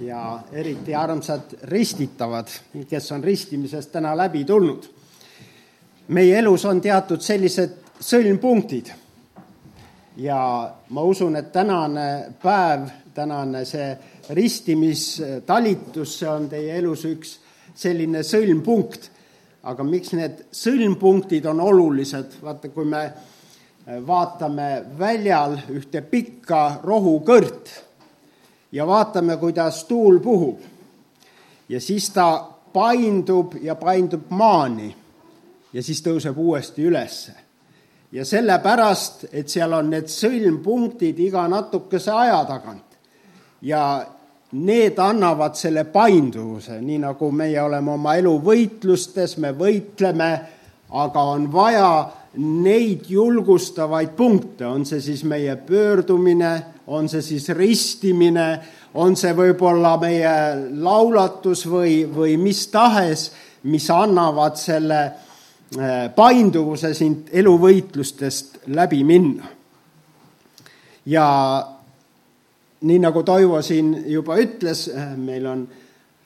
ja 0.00 0.40
eriti 0.52 0.94
armsad 0.94 1.56
ristitavad, 1.62 2.48
kes 2.88 3.12
on 3.12 3.24
ristimisest 3.24 3.92
täna 3.92 4.16
läbi 4.16 4.44
tulnud. 4.44 4.84
meie 6.08 6.38
elus 6.38 6.64
on 6.64 6.80
teatud 6.80 7.20
sellised 7.20 7.70
sõlmpunktid 8.00 8.92
ja 10.16 10.74
ma 10.88 11.02
usun, 11.02 11.36
et 11.36 11.52
tänane 11.52 12.32
päev, 12.42 12.88
tänane 13.14 13.64
see 13.64 13.96
ristimistalitus, 14.30 16.18
see 16.18 16.28
on 16.28 16.48
teie 16.48 16.78
elus 16.78 17.04
üks 17.04 17.38
selline 17.74 18.22
sõlmpunkt. 18.22 19.10
aga 19.66 19.82
miks 19.82 20.12
need 20.12 20.44
sõlmpunktid 20.54 21.46
on 21.50 21.60
olulised, 21.60 22.36
vaata, 22.42 22.68
kui 22.68 22.84
me 22.84 23.10
vaatame 24.06 24.84
väljal 24.98 25.58
ühte 25.74 26.02
pikka 26.02 26.80
rohukõrt 26.84 27.85
ja 28.76 28.86
vaatame, 28.86 29.36
kuidas 29.36 29.84
tuul 29.84 30.18
puhub. 30.20 30.60
ja 31.68 31.80
siis 31.80 32.10
ta 32.10 32.48
paindub 32.72 33.54
ja 33.62 33.74
paindub 33.74 34.28
maani 34.30 34.96
ja 35.72 35.82
siis 35.82 36.02
tõuseb 36.04 36.36
uuesti 36.36 36.84
ülesse. 36.84 37.32
ja 38.12 38.24
sellepärast, 38.24 39.24
et 39.32 39.48
seal 39.48 39.72
on 39.72 39.90
need 39.90 40.12
sõlmpunktid 40.12 41.18
iga 41.24 41.48
natukese 41.48 42.12
aja 42.12 42.44
tagant 42.44 42.98
ja 43.62 44.06
need 44.52 44.98
annavad 44.98 45.56
selle 45.56 45.84
painduvuse, 45.84 46.80
nii 46.80 46.98
nagu 47.02 47.30
meie 47.32 47.62
oleme 47.62 47.90
oma 47.96 48.14
elu 48.20 48.36
võitlustes, 48.44 49.38
me 49.42 49.50
võitleme, 49.56 50.30
aga 50.90 51.24
on 51.32 51.48
vaja 51.52 51.90
neid 52.36 53.06
julgustavaid 53.08 54.12
punkte, 54.16 54.66
on 54.66 54.84
see 54.86 55.00
siis 55.00 55.24
meie 55.24 55.56
pöördumine, 55.56 56.52
on 56.86 57.08
see 57.08 57.22
siis 57.24 57.48
ristimine, 57.56 58.48
on 58.94 59.16
see 59.16 59.32
võib-olla 59.36 59.96
meie 60.00 60.34
laulatus 60.82 61.66
või, 61.68 62.04
või 62.08 62.36
mis 62.40 62.66
tahes, 62.72 63.30
mis 63.66 63.88
annavad 63.90 64.58
selle 64.60 65.00
äh, 65.04 65.94
painduvuse 66.14 66.92
sind 66.94 67.32
eluvõitlustest 67.32 68.66
läbi 68.66 69.02
minna. 69.04 69.52
ja 71.06 71.26
nii 72.80 72.98
nagu 72.98 73.22
Toivo 73.22 73.62
siin 73.62 73.94
juba 74.06 74.36
ütles, 74.38 74.88
äh, 74.88 75.16
meil 75.16 75.46
on 75.46 75.66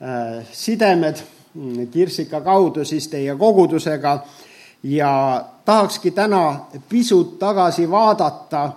äh, 0.01 0.45
sidemed 0.51 1.23
mm, 1.53 1.87
Kirsika 1.91 2.41
kaudu 2.41 2.85
siis 2.85 3.07
teie 3.07 3.35
kogudusega 3.35 4.19
ja 4.83 5.11
tahakski 5.65 6.11
täna 6.11 6.59
pisut 6.89 7.39
tagasi 7.39 7.91
vaadata 7.91 8.71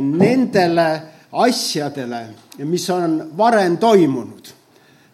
nendele 0.00 1.02
asjadele, 1.32 2.26
mis 2.58 2.90
on 2.90 3.30
varem 3.36 3.78
toimunud. 3.78 4.46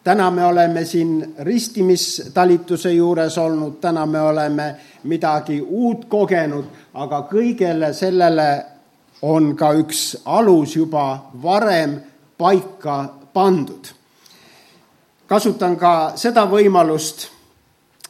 täna 0.04 0.30
me 0.30 0.44
oleme 0.44 0.84
siin 0.84 1.34
ristimistalituse 1.38 2.92
juures 2.92 3.38
olnud, 3.38 3.80
täna 3.80 4.06
me 4.06 4.20
oleme 4.20 4.77
midagi 5.02 5.60
uut 5.60 6.04
kogenud, 6.04 6.64
aga 6.94 7.27
kõigele 7.30 7.92
sellele 7.92 8.66
on 9.22 9.56
ka 9.56 9.72
üks 9.72 10.16
alus 10.24 10.77
juba 10.77 11.27
varem 11.42 12.00
paika 12.38 13.14
pandud. 13.32 13.86
kasutan 15.27 15.77
ka 15.77 16.12
seda 16.16 16.47
võimalust 16.47 17.36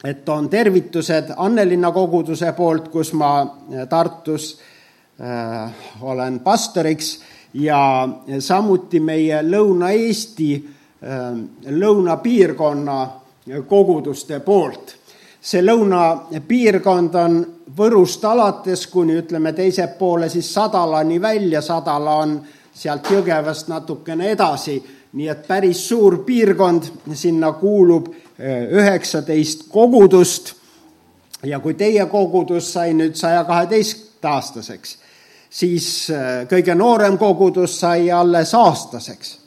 et 0.03 0.29
on 0.29 0.49
tervitused 0.49 1.33
Annelinna 1.37 1.91
koguduse 1.91 2.51
poolt, 2.53 2.89
kus 2.93 3.13
ma 3.13 3.41
äh, 3.41 3.87
Tartus 3.89 4.59
äh, 5.21 5.71
olen 6.01 6.39
pastoriks 6.39 7.19
ja 7.53 8.07
samuti 8.39 8.99
meie 8.99 9.41
Lõuna-Eesti 9.41 10.51
äh, 10.57 11.31
lõunapiirkonna 11.69 13.07
koguduste 13.67 14.39
poolt. 14.39 14.95
see 15.41 15.61
lõunapiirkond 15.63 17.13
on 17.15 17.35
Võrust 17.77 18.23
alates 18.25 18.87
kuni 18.87 19.15
ütleme 19.15 19.53
teise 19.53 19.87
poole 19.99 20.29
siis 20.29 20.53
Sadalani 20.53 21.21
välja, 21.21 21.61
Sadala 21.61 22.15
on 22.23 22.41
sealt 22.73 23.09
Jõgevast 23.11 23.67
natukene 23.69 24.31
edasi, 24.31 24.81
nii 25.13 25.27
et 25.29 25.47
päris 25.47 25.87
suur 25.87 26.23
piirkond, 26.25 26.89
sinna 27.13 27.51
kuulub 27.51 28.09
üheksateist 28.37 29.67
kogudust 29.73 30.53
ja 31.43 31.59
kui 31.59 31.73
teie 31.73 32.05
kogudus 32.05 32.71
sai 32.73 32.93
nüüd 32.97 33.15
saja 33.17 33.43
kaheteistaastaseks, 33.47 34.95
siis 35.49 35.89
äh, 36.11 36.45
kõige 36.49 36.75
noorem 36.75 37.17
kogudus 37.17 37.79
sai 37.79 38.11
alles 38.11 38.53
aastaseks. 38.55 39.37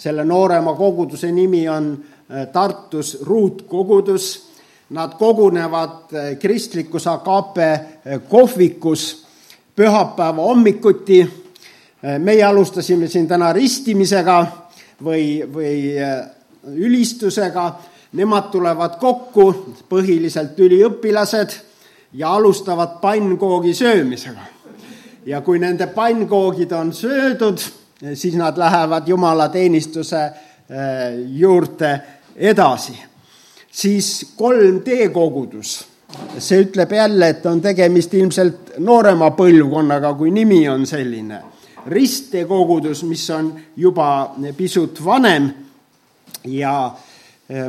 selle 0.00 0.24
noorema 0.24 0.74
koguduse 0.74 1.32
nimi 1.32 1.68
on 1.68 1.92
äh, 2.30 2.46
Tartus 2.52 3.18
ruutkogudus. 3.22 4.46
Nad 4.90 5.12
kogunevad 5.18 6.14
äh, 6.14 6.38
kristlikus 6.38 7.06
Agape 7.06 7.80
kohvikus 8.28 9.26
pühapäeva 9.76 10.42
hommikuti. 10.42 11.46
meie 12.18 12.44
alustasime 12.44 13.08
siin 13.08 13.28
täna 13.28 13.52
ristimisega 13.52 14.46
või, 15.04 15.44
või 15.52 16.00
ülistusega 16.64 17.74
Nemad 18.12 18.50
tulevad 18.50 18.96
kokku, 18.98 19.44
põhiliselt 19.88 20.58
üliõpilased, 20.58 21.52
ja 22.12 22.34
alustavad 22.34 22.88
pannkoogi 23.00 23.74
söömisega. 23.74 24.40
ja 25.26 25.40
kui 25.40 25.58
nende 25.58 25.86
pannkoogid 25.86 26.72
on 26.72 26.92
söödud, 26.92 27.58
siis 28.14 28.34
nad 28.34 28.58
lähevad 28.58 29.08
jumalateenistuse 29.08 30.22
eh, 30.24 30.32
juurde 31.26 32.00
edasi. 32.36 32.98
siis 33.70 34.34
3D 34.42 35.10
kogudus, 35.12 35.86
see 36.38 36.62
ütleb 36.64 36.92
jälle, 36.92 37.28
et 37.28 37.46
on 37.46 37.60
tegemist 37.60 38.14
ilmselt 38.14 38.72
noorema 38.78 39.30
põlvkonnaga, 39.30 40.14
kui 40.14 40.30
nimi 40.30 40.68
on 40.68 40.86
selline. 40.86 41.42
risttee 41.86 42.44
kogudus, 42.44 43.02
mis 43.02 43.30
on 43.30 43.60
juba 43.76 44.34
pisut 44.56 45.04
vanem 45.04 45.50
ja 46.44 46.86
äh, 46.86 47.09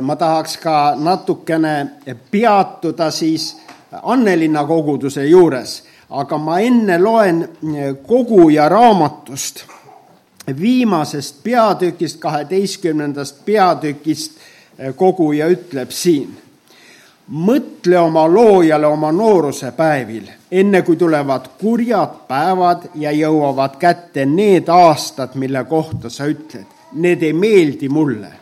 ma 0.00 0.16
tahaks 0.16 0.56
ka 0.62 0.94
natukene 0.94 1.86
peatuda 2.30 3.10
siis 3.10 3.56
Annelinna 4.02 4.64
koguduse 4.64 5.26
juures, 5.26 5.82
aga 6.10 6.38
ma 6.38 6.58
enne 6.64 6.98
loen 6.98 7.42
eh, 7.42 7.94
koguja 8.06 8.68
raamatust 8.68 9.64
viimasest 10.60 11.42
peatükist, 11.44 12.20
kaheteistkümnendast 12.20 13.44
peatükist 13.44 14.38
eh, 14.78 14.94
koguja 14.96 15.48
ütleb 15.52 15.90
siin. 15.90 16.38
mõtle 17.32 17.96
oma 17.96 18.26
loojale 18.28 18.86
oma 18.86 19.12
nooruse 19.12 19.70
päevil, 19.72 20.26
enne 20.50 20.82
kui 20.82 20.96
tulevad 20.96 21.46
kurjad 21.60 22.16
päevad 22.28 22.88
ja 22.94 23.12
jõuavad 23.12 23.78
kätte 23.80 24.26
need 24.26 24.68
aastad, 24.68 25.34
mille 25.34 25.64
kohta 25.64 26.10
sa 26.10 26.26
ütled, 26.28 26.66
need 26.92 27.22
ei 27.22 27.32
meeldi 27.32 27.88
mulle 27.88 28.41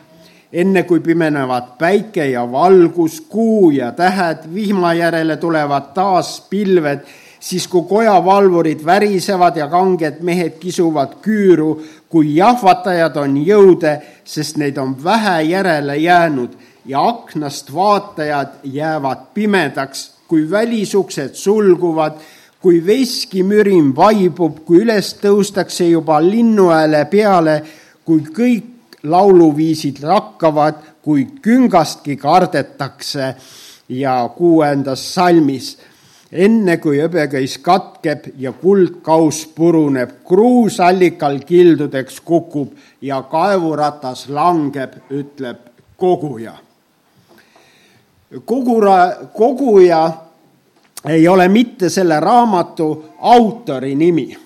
enne 0.53 0.83
kui 0.83 0.99
pimenevad 0.99 1.75
päike 1.79 2.25
ja 2.31 2.43
valgus, 2.51 3.21
kuu 3.21 3.71
ja 3.71 3.91
tähed, 3.91 4.47
vihma 4.53 4.93
järele 4.93 5.37
tulevad 5.37 5.93
taas 5.93 6.41
pilved, 6.49 7.05
siis 7.39 7.67
kui 7.67 7.87
kojavalvurid 7.89 8.85
värisevad 8.85 9.57
ja 9.57 9.67
kanged 9.67 10.19
mehed 10.21 10.59
kisuvad 10.59 11.17
küüru, 11.23 11.71
kui 12.09 12.35
jahvatajad 12.35 13.17
on 13.17 13.37
jõude, 13.45 13.95
sest 14.23 14.59
neid 14.61 14.77
on 14.77 14.95
vähe 15.03 15.41
järele 15.49 15.97
jäänud 15.97 16.57
ja 16.85 17.07
aknast 17.07 17.73
vaatajad 17.73 18.61
jäävad 18.63 19.31
pimedaks, 19.33 20.11
kui 20.27 20.49
välisuksed 20.51 21.33
sulguvad, 21.33 22.19
kui 22.61 22.83
veskimürin 22.85 23.95
vaibub, 23.95 24.59
kui 24.65 24.83
üles 24.83 25.15
tõustakse 25.23 25.87
juba 25.89 26.19
linnuhääle 26.21 27.05
peale, 27.09 27.61
kui 28.05 28.21
kõik 28.21 28.70
lauluviisid 29.03 30.03
lakkavad, 30.03 30.75
kui 31.01 31.25
küngastki 31.41 32.17
kardetakse 32.17 33.35
ja 33.89 34.29
kuuendas 34.37 35.13
salmis. 35.13 35.77
enne 36.31 36.77
kui 36.77 36.95
hõbeköis 37.01 37.57
katkeb 37.59 38.29
ja 38.39 38.53
kuldkaus 38.55 39.41
puruneb, 39.55 40.11
kruus 40.23 40.79
allikal 40.79 41.39
kildudeks 41.43 42.21
kukub 42.21 42.71
ja 43.01 43.21
kaevuratas 43.21 44.29
langeb, 44.29 44.93
ütleb 45.09 45.57
koguja. 45.97 46.53
kogura, 48.45 49.15
koguja 49.33 50.11
ei 51.09 51.27
ole 51.27 51.47
mitte 51.47 51.89
selle 51.89 52.19
raamatu 52.19 53.05
autori 53.19 53.95
nimi, 53.95 54.37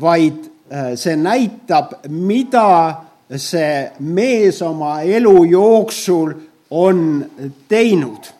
vaid 0.00 0.44
äh, 0.72 0.94
see 0.94 1.16
näitab, 1.16 1.92
mida 2.08 3.05
see 3.34 3.90
mees 4.00 4.62
oma 4.62 5.00
elu 5.02 5.44
jooksul 5.44 6.34
on 6.70 7.26
teinud. 7.68 8.32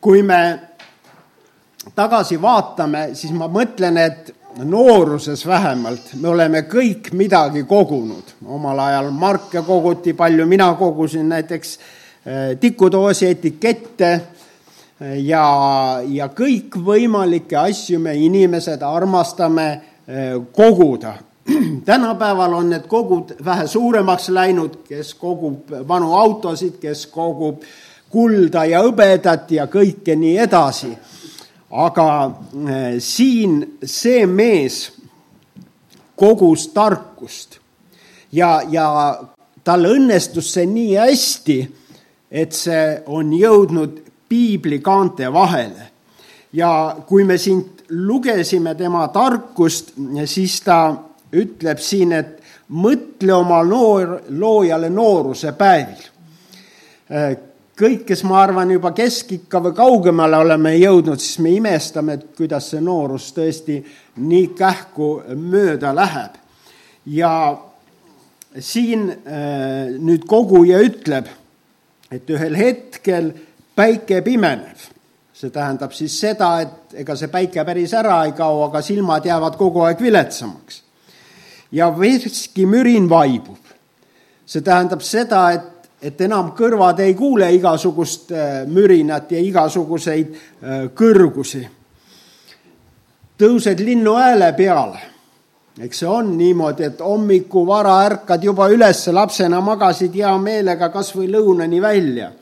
kui 0.00 0.22
me 0.22 0.60
tagasi 1.94 2.38
vaatame, 2.40 3.10
siis 3.14 3.32
ma 3.36 3.48
mõtlen, 3.52 3.98
et 4.00 4.34
nooruses 4.64 5.42
vähemalt, 5.46 6.14
me 6.20 6.28
oleme 6.28 6.62
kõik 6.68 7.12
midagi 7.12 7.64
kogunud. 7.64 8.36
omal 8.46 8.78
ajal 8.78 9.10
marke 9.10 9.62
koguti 9.66 10.12
palju, 10.12 10.46
mina 10.46 10.74
kogusin 10.74 11.28
näiteks 11.28 11.78
tikutoosi 12.60 13.26
etikette 13.26 14.20
ja, 15.24 15.44
ja 16.04 16.28
kõikvõimalikke 16.28 17.56
asju 17.56 17.98
me 17.98 18.14
inimesed 18.14 18.82
armastame 18.82 19.80
koguda 20.52 21.14
tänapäeval 21.84 22.52
on 22.52 22.70
need 22.70 22.86
kogud 22.88 23.34
vähe 23.44 23.66
suuremaks 23.66 24.28
läinud, 24.28 24.82
kes 24.88 25.14
kogub 25.14 25.70
vanu 25.88 26.14
autosid, 26.14 26.78
kes 26.80 27.06
kogub 27.06 27.62
kulda 28.10 28.64
ja 28.64 28.82
hõbedat 28.84 29.50
ja 29.54 29.66
kõike 29.70 30.16
nii 30.16 30.36
edasi. 30.38 30.96
aga 31.70 32.06
eh, 32.68 32.96
siin 32.98 33.78
see 33.84 34.26
mees 34.26 34.92
kogus 36.16 36.68
tarkust 36.74 37.60
ja, 38.32 38.62
ja 38.68 38.86
tal 39.64 39.86
õnnestus 39.86 40.52
see 40.54 40.66
nii 40.66 40.96
hästi, 40.98 41.58
et 42.30 42.52
see 42.52 42.84
on 43.06 43.30
jõudnud 43.32 44.00
piibli 44.28 44.80
kaante 44.82 45.32
vahele. 45.32 45.90
ja 46.52 46.96
kui 47.06 47.24
me 47.24 47.38
siin 47.38 47.62
lugesime 47.90 48.74
tema 48.74 49.08
tarkust, 49.08 49.92
siis 50.26 50.60
ta 50.60 51.09
ütleb 51.32 51.78
siin, 51.78 52.12
et 52.12 52.40
mõtle 52.70 53.34
oma 53.34 53.62
noor, 53.66 54.20
loojale 54.28 54.90
nooruse 54.90 55.52
päevil. 55.58 56.08
kõik, 57.80 58.04
kes 58.06 58.22
ma 58.28 58.42
arvan, 58.42 58.70
juba 58.70 58.92
keskikka 58.92 59.58
või 59.64 59.74
kaugemale 59.74 60.36
oleme 60.36 60.74
jõudnud, 60.76 61.18
siis 61.18 61.38
me 61.40 61.54
imestame, 61.56 62.14
et 62.14 62.36
kuidas 62.36 62.68
see 62.70 62.80
noorus 62.80 63.32
tõesti 63.32 63.80
nii 64.20 64.52
kähku 64.54 65.22
mööda 65.34 65.94
läheb. 65.94 66.36
ja 67.06 67.58
siin 68.58 69.08
äh, 69.10 69.90
nüüd 69.98 70.26
koguja 70.26 70.78
ütleb, 70.78 71.26
et 72.10 72.30
ühel 72.30 72.56
hetkel 72.56 73.32
päike 73.74 74.22
pimeneb. 74.22 74.76
see 75.32 75.50
tähendab 75.50 75.92
siis 75.96 76.20
seda, 76.20 76.60
et 76.60 76.94
ega 77.00 77.16
see 77.16 77.28
päike 77.32 77.64
päris 77.64 77.94
ära 77.96 78.24
ei 78.26 78.32
kao, 78.36 78.64
aga 78.64 78.82
silmad 78.82 79.24
jäävad 79.24 79.56
kogu 79.56 79.80
aeg 79.80 80.00
viletsamaks 80.00 80.82
ja 81.72 81.90
veskimürin 81.98 83.08
vaibub. 83.10 83.58
see 84.46 84.62
tähendab 84.66 85.00
seda, 85.06 85.50
et, 85.54 85.90
et 86.02 86.20
enam 86.26 86.50
kõrvad 86.58 86.98
ei 87.04 87.14
kuule 87.14 87.52
igasugust 87.54 88.32
äh, 88.32 88.64
mürinat 88.66 89.30
ja 89.30 89.38
igasuguseid 89.38 90.34
äh, 90.34 90.88
kõrgusi. 90.94 91.68
tõused 93.38 93.84
linnu 93.84 94.14
hääle 94.14 94.52
peale, 94.52 95.00
eks 95.78 96.02
see 96.02 96.08
on 96.08 96.36
niimoodi, 96.38 96.84
et 96.84 97.00
hommiku 97.00 97.66
vara 97.66 98.02
ärkad 98.04 98.44
juba 98.44 98.68
üles, 98.68 99.06
lapsena 99.12 99.60
magasid 99.60 100.14
hea 100.14 100.36
meelega 100.38 100.88
kas 100.88 101.14
või 101.14 101.30
lõunani 101.30 101.82
välja. 101.82 102.32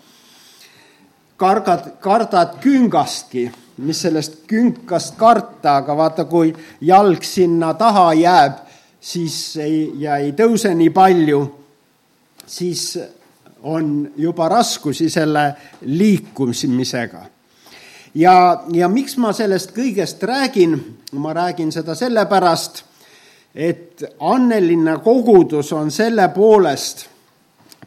kargad, 1.36 1.98
kardad 2.00 2.60
küngastki 2.60 3.50
mis 3.78 4.00
sellest 4.02 4.40
künkast 4.50 5.16
karta, 5.18 5.76
aga 5.82 5.96
vaata, 5.96 6.24
kui 6.24 6.50
jalg 6.80 7.22
sinna 7.22 7.74
taha 7.78 8.10
jääb, 8.18 8.56
siis 9.00 9.56
ei, 9.56 9.92
ja 9.98 10.16
ei 10.16 10.32
tõuse 10.32 10.72
nii 10.74 10.90
palju, 10.90 11.40
siis 12.46 12.98
on 13.62 14.10
juba 14.16 14.48
raskusi 14.48 15.10
selle 15.10 15.52
liikumisega. 15.80 17.22
ja, 18.14 18.62
ja 18.72 18.88
miks 18.88 19.16
ma 19.16 19.32
sellest 19.32 19.74
kõigest 19.76 20.22
räägin, 20.22 20.78
ma 21.12 21.32
räägin 21.32 21.72
seda 21.72 21.94
sellepärast, 21.94 22.84
et 23.54 24.04
Annelinna 24.20 24.98
kogudus 24.98 25.72
on 25.72 25.90
selle 25.90 26.28
poolest 26.34 27.08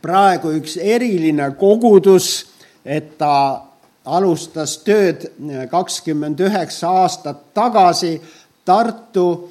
praegu 0.01 0.51
üks 0.57 0.77
eriline 0.77 1.51
kogudus, 1.59 2.47
et 2.85 3.17
ta 3.17 3.61
alustas 4.05 4.79
tööd 4.85 5.27
kakskümmend 5.69 6.39
üheksa 6.41 6.89
aastat 7.03 7.51
tagasi 7.53 8.15
Tartu 8.65 9.49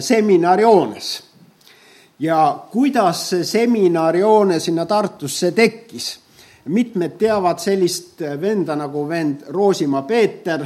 seminarihoones. 0.00 1.22
ja 2.18 2.58
kuidas 2.70 3.28
see 3.30 3.44
seminarihoone 3.44 4.60
sinna 4.60 4.86
Tartusse 4.86 5.52
tekkis? 5.52 6.18
mitmed 6.64 7.18
teavad 7.18 7.58
sellist 7.58 8.20
venda 8.40 8.76
nagu 8.76 9.08
vend 9.08 9.44
Roosimaa 9.48 10.02
Peeter, 10.02 10.64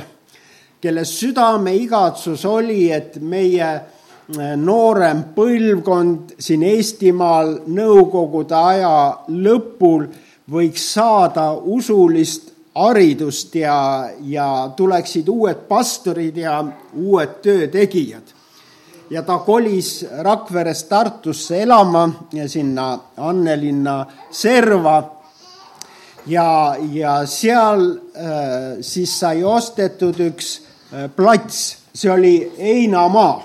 kelle 0.81 1.05
südameigatsus 1.05 2.45
oli, 2.47 2.93
et 2.93 3.17
meie 3.21 3.71
äh, 3.75 4.53
noorem 4.57 5.25
põlvkond 5.35 6.37
siin 6.39 6.63
Eestimaal 6.63 7.57
Nõukogude 7.67 8.55
aja 8.55 8.95
lõpul 9.29 10.07
võiks 10.51 10.93
saada 10.95 11.51
usulist 11.53 12.55
haridust 12.79 13.55
ja, 13.59 14.07
ja 14.23 14.71
tuleksid 14.77 15.29
uued 15.29 15.67
pastorid 15.69 16.37
ja 16.39 16.61
uued 16.95 17.41
töötegijad 17.43 18.38
ja 19.11 19.23
ta 19.23 19.39
kolis 19.39 20.07
Rakverest 20.19 20.89
Tartusse 20.89 21.63
elama 21.63 22.09
ja 22.33 22.49
sinna 22.49 22.99
Annelinna 23.17 24.07
serva. 24.31 25.03
ja, 26.27 26.77
ja 26.93 27.27
seal 27.27 27.91
äh, 27.91 28.81
siis 28.81 29.21
sai 29.21 29.45
ostetud 29.45 30.19
üks 30.21 30.61
äh, 30.93 31.09
plats, 31.17 31.77
see 31.95 32.11
oli 32.13 32.53
Heinamaa. 32.59 33.45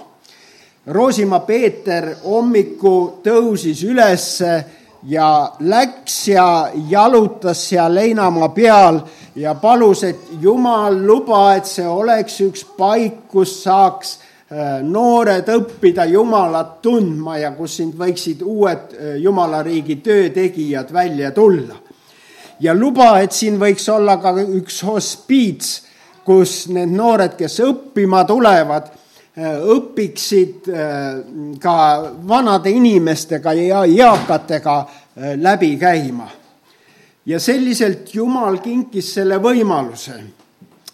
Roosimaa 0.88 1.40
Peeter 1.48 2.10
hommiku 2.26 3.22
tõusis 3.24 3.86
ülesse 3.88 4.66
ja 5.08 5.54
läks 5.60 6.28
ja 6.28 6.72
jalutas 6.90 7.70
seal 7.70 7.96
Heinamaa 7.98 8.50
peal 8.50 9.00
ja 9.36 9.56
palus, 9.56 10.04
et 10.04 10.20
Jumal 10.42 11.00
luba, 11.08 11.54
et 11.56 11.66
see 11.66 11.88
oleks 11.88 12.42
üks 12.44 12.66
paik, 12.78 13.30
kus 13.32 13.62
saaks 13.64 14.18
noored 14.84 15.48
õppida 15.50 16.06
Jumalat 16.06 16.82
tundma 16.82 17.38
ja 17.40 17.54
kus 17.56 17.78
sind 17.80 17.96
võiksid 17.98 18.44
uued 18.46 18.94
äh, 18.94 19.16
Jumala 19.24 19.64
riigi 19.64 19.96
töötegijad 20.04 20.92
välja 20.94 21.32
tulla. 21.32 21.76
ja 22.60 22.74
luba, 22.74 23.20
et 23.20 23.32
siin 23.32 23.58
võiks 23.60 23.90
olla 23.90 24.18
ka 24.22 24.36
üks 24.42 24.84
hospiits, 24.86 25.82
kus 26.26 26.68
need 26.68 26.92
noored, 26.94 27.34
kes 27.38 27.60
õppima 27.66 28.24
tulevad, 28.28 28.92
äh, 29.38 29.58
õpiksid 29.58 30.70
ka 31.60 31.76
vanade 32.28 32.70
inimestega 32.70 33.54
ja 33.54 33.84
eakatega 33.86 34.78
läbi 35.36 35.78
käima. 35.78 36.30
ja 37.26 37.40
selliselt 37.40 38.14
Jumal 38.14 38.58
kinkis 38.58 39.14
selle 39.14 39.40
võimaluse, 39.40 40.20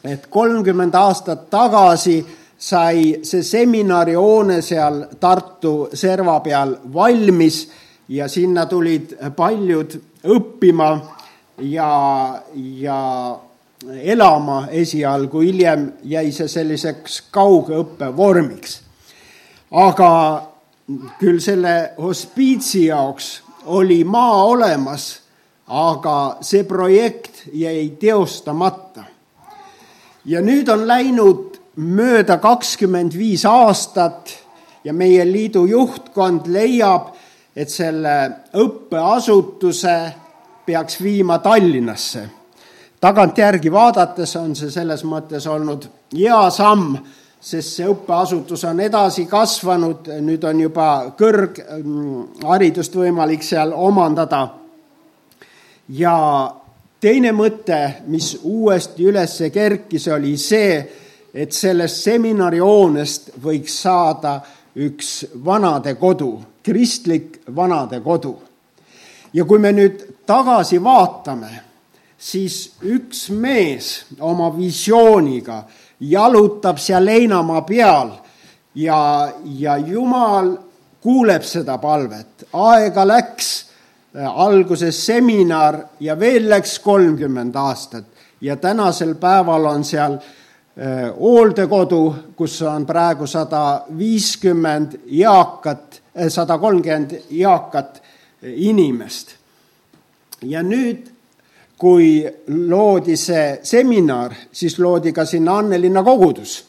et 0.04 0.28
kolmkümmend 0.30 0.96
aastat 0.96 1.50
tagasi 1.50 2.24
sai 2.60 3.20
see 3.24 3.44
seminarihoone 3.44 4.62
seal 4.62 5.06
Tartu 5.20 5.90
serva 5.94 6.40
peal 6.44 6.76
valmis 6.94 7.62
ja 8.12 8.28
sinna 8.28 8.66
tulid 8.66 9.16
paljud 9.36 9.96
õppima 10.28 10.90
ja, 11.64 11.92
ja 12.56 13.00
elama 14.04 14.68
esialgu, 14.72 15.40
hiljem 15.40 15.86
jäi 16.04 16.32
see 16.36 16.48
selliseks 16.52 17.22
kaugõppe 17.32 18.12
vormiks. 18.16 18.82
aga 19.72 20.12
küll 21.20 21.40
selle 21.40 21.94
hospiitsi 21.98 22.86
jaoks 22.86 23.42
oli 23.66 24.04
maa 24.04 24.44
olemas, 24.44 25.22
aga 25.68 26.38
see 26.42 26.64
projekt 26.64 27.46
jäi 27.54 27.90
teostamata. 28.00 29.04
ja 30.26 30.42
nüüd 30.42 30.70
on 30.70 30.88
läinud 30.88 31.49
mööda 31.80 32.38
kakskümmend 32.38 33.16
viis 33.18 33.46
aastat 33.48 34.34
ja 34.84 34.94
meie 34.94 35.24
liidu 35.28 35.66
juhtkond 35.70 36.48
leiab, 36.52 37.14
et 37.56 37.70
selle 37.70 38.16
õppeasutuse 38.56 39.96
peaks 40.66 41.00
viima 41.02 41.40
Tallinnasse. 41.40 42.30
tagantjärgi 43.02 43.72
vaadates 43.72 44.36
on 44.36 44.56
see 44.56 44.72
selles 44.72 45.04
mõttes 45.04 45.48
olnud 45.48 45.88
hea 46.14 46.50
samm, 46.52 46.98
sest 47.40 47.76
see 47.78 47.88
õppeasutus 47.88 48.66
on 48.68 48.80
edasi 48.80 49.26
kasvanud, 49.26 50.10
nüüd 50.22 50.44
on 50.44 50.60
juba 50.60 50.88
kõrgharidust 51.18 52.96
võimalik 52.96 53.44
seal 53.44 53.74
omandada. 53.74 54.48
ja 55.90 56.16
teine 57.00 57.32
mõte, 57.32 58.04
mis 58.08 58.38
uuesti 58.44 59.06
üles 59.08 59.42
kerkis, 59.54 60.08
oli 60.08 60.38
see, 60.38 60.84
et 61.34 61.52
sellest 61.52 62.04
seminarihoonest 62.04 63.32
võiks 63.44 63.82
saada 63.82 64.40
üks 64.76 65.26
vanadekodu, 65.46 66.32
kristlik 66.64 67.42
vanadekodu. 67.56 68.36
ja 69.34 69.46
kui 69.46 69.60
me 69.60 69.72
nüüd 69.72 70.02
tagasi 70.26 70.80
vaatame, 70.84 71.52
siis 72.18 72.72
üks 72.82 73.30
mees 73.30 74.06
oma 74.20 74.50
visiooniga 74.58 75.64
jalutab 76.00 76.78
seal 76.78 77.08
Heinamaa 77.08 77.62
peal 77.62 78.12
ja, 78.76 79.32
ja 79.44 79.78
Jumal 79.78 80.58
kuuleb 81.02 81.44
seda 81.44 81.78
palvet. 81.78 82.48
aega 82.54 83.08
läks, 83.08 83.66
alguses 84.14 85.06
seminar 85.06 85.80
ja 86.00 86.20
veel 86.20 86.50
läks 86.50 86.80
kolmkümmend 86.80 87.56
aastat 87.56 88.06
ja 88.42 88.56
tänasel 88.56 89.16
päeval 89.16 89.66
on 89.66 89.84
seal 89.84 90.18
hooldekodu, 91.20 92.16
kus 92.36 92.62
on 92.62 92.86
praegu 92.88 93.28
sada 93.28 93.82
viiskümmend 93.98 94.94
eakat, 95.12 96.02
sada 96.30 96.58
kolmkümmend 96.58 97.18
eakat 97.32 98.02
inimest. 98.56 99.36
ja 100.42 100.62
nüüd 100.64 101.10
kui 101.80 102.24
loodi 102.48 103.16
see 103.18 103.60
seminar, 103.64 104.34
siis 104.52 104.80
loodi 104.80 105.14
ka 105.16 105.26
sinna 105.26 105.58
Annelinna 105.58 106.04
kogudus 106.04 106.66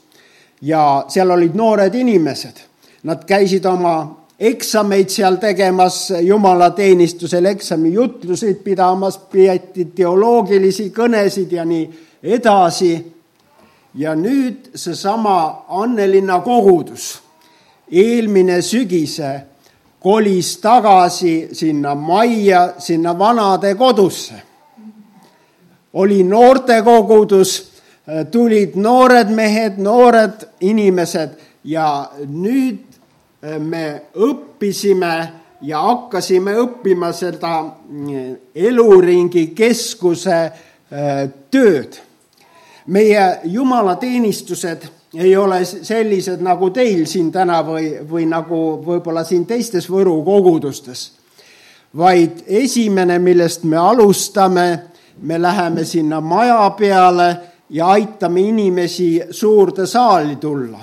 ja 0.63 1.05
seal 1.09 1.31
olid 1.31 1.55
noored 1.55 1.95
inimesed. 1.95 2.61
Nad 3.03 3.25
käisid 3.27 3.65
oma 3.67 3.95
eksameid 4.41 5.09
seal 5.09 5.37
tegemas, 5.41 6.13
jumalateenistusel 6.21 7.45
eksamijutlusid 7.45 8.61
pidamas, 8.65 9.19
peeti 9.33 9.91
teoloogilisi 9.95 10.91
kõnesid 10.97 11.53
ja 11.53 11.65
nii 11.65 11.89
edasi. 12.23 12.93
Ja 13.95 14.15
nüüd 14.15 14.71
seesama 14.75 15.65
Annelinna 15.69 16.41
kogudus 16.45 17.19
eelmine 17.91 18.63
sügise 18.63 19.47
kolis 20.01 20.57
tagasi 20.61 21.51
sinna 21.53 21.95
majja, 21.95 22.75
sinna 22.79 23.19
vanade 23.19 23.75
kodusse 23.75 24.51
oli 25.93 26.23
noortekogudus, 26.23 27.71
tulid 28.31 28.77
noored 28.79 29.31
mehed, 29.35 29.79
noored 29.83 30.47
inimesed 30.61 31.35
ja 31.65 32.11
nüüd 32.27 32.81
eh, 33.43 33.59
me 33.59 33.85
õppisime 34.15 35.15
ja 35.67 35.83
hakkasime 35.85 36.57
õppima 36.63 37.13
seda 37.15 37.55
eh, 38.11 38.33
eluringi 38.67 39.51
keskuse 39.55 40.39
eh, 40.47 41.27
tööd. 41.51 42.01
Meie 42.87 43.39
jumalateenistused 43.45 44.89
ei 45.15 45.37
ole 45.37 45.65
sellised 45.65 46.41
nagu 46.41 46.71
teil 46.71 47.07
siin 47.07 47.33
täna 47.33 47.63
või, 47.67 47.99
või 48.11 48.27
nagu 48.31 48.81
võib-olla 48.87 49.25
siin 49.25 49.47
teistes 49.47 49.91
Võru 49.91 50.23
kogudustes, 50.25 51.13
vaid 51.97 52.45
esimene, 52.47 53.19
millest 53.19 53.65
me 53.65 53.77
alustame 53.77 54.91
me 55.23 55.43
läheme 55.43 55.85
sinna 55.85 56.21
maja 56.21 56.71
peale 56.71 57.37
ja 57.71 57.87
aitame 57.87 58.41
inimesi 58.41 59.23
suurde 59.31 59.87
saali 59.87 60.37
tulla. 60.37 60.79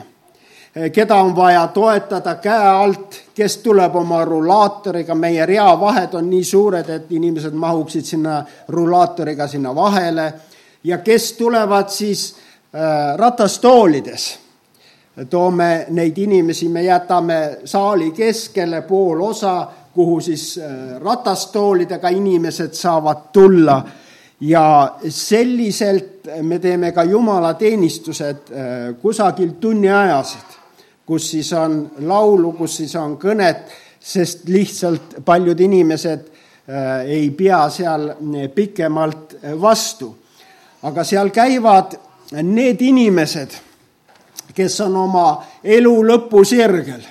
keda 0.93 1.15
on 1.15 1.35
vaja 1.35 1.67
toetada 1.67 2.35
käe 2.35 2.67
alt, 2.67 3.21
kes 3.35 3.57
tuleb 3.57 3.95
oma 3.95 4.25
rullaatoriga, 4.25 5.15
meie 5.15 5.45
reavahed 5.45 6.13
on 6.13 6.29
nii 6.29 6.43
suured, 6.43 6.89
et 6.89 7.11
inimesed 7.11 7.53
mahuksid 7.53 8.05
sinna 8.05 8.43
rullaatoriga 8.67 9.47
sinna 9.47 9.75
vahele 9.75 10.33
ja 10.83 10.97
kes 10.97 11.33
tulevad 11.33 11.89
siis 11.89 12.35
äh, 12.75 13.15
ratastoolides 13.17 14.39
toome 15.29 15.85
neid 15.89 16.17
inimesi, 16.17 16.69
me 16.69 16.83
jätame 16.83 17.57
saali 17.65 18.11
keskele 18.11 18.81
pool 18.81 19.21
osa, 19.21 19.67
kuhu 19.93 20.19
siis 20.21 20.59
äh, 20.61 21.01
ratastoolidega 21.01 22.09
inimesed 22.09 22.73
saavad 22.73 23.31
tulla 23.33 23.81
ja 24.41 24.95
selliselt 25.09 26.29
me 26.41 26.59
teeme 26.59 26.91
ka 26.91 27.03
jumalateenistused 27.03 28.51
äh, 28.51 28.95
kusagil 29.01 29.57
tunniajased, 29.59 30.57
kus 31.05 31.31
siis 31.31 31.53
on 31.53 31.91
laulu, 31.99 32.51
kus 32.51 32.77
siis 32.77 32.95
on 32.95 33.17
kõnet, 33.17 33.65
sest 33.99 34.45
lihtsalt 34.49 35.17
paljud 35.25 35.59
inimesed 35.59 36.33
ei 37.07 37.29
pea 37.31 37.61
seal 37.71 38.09
pikemalt 38.55 39.37
vastu. 39.61 40.09
Aga 40.83 41.03
seal 41.03 41.29
käivad 41.29 41.97
need 42.43 42.81
inimesed, 42.81 43.51
kes 44.55 44.81
on 44.81 44.95
oma 44.97 45.27
elu 45.63 45.93
lõpusirgel, 46.07 47.05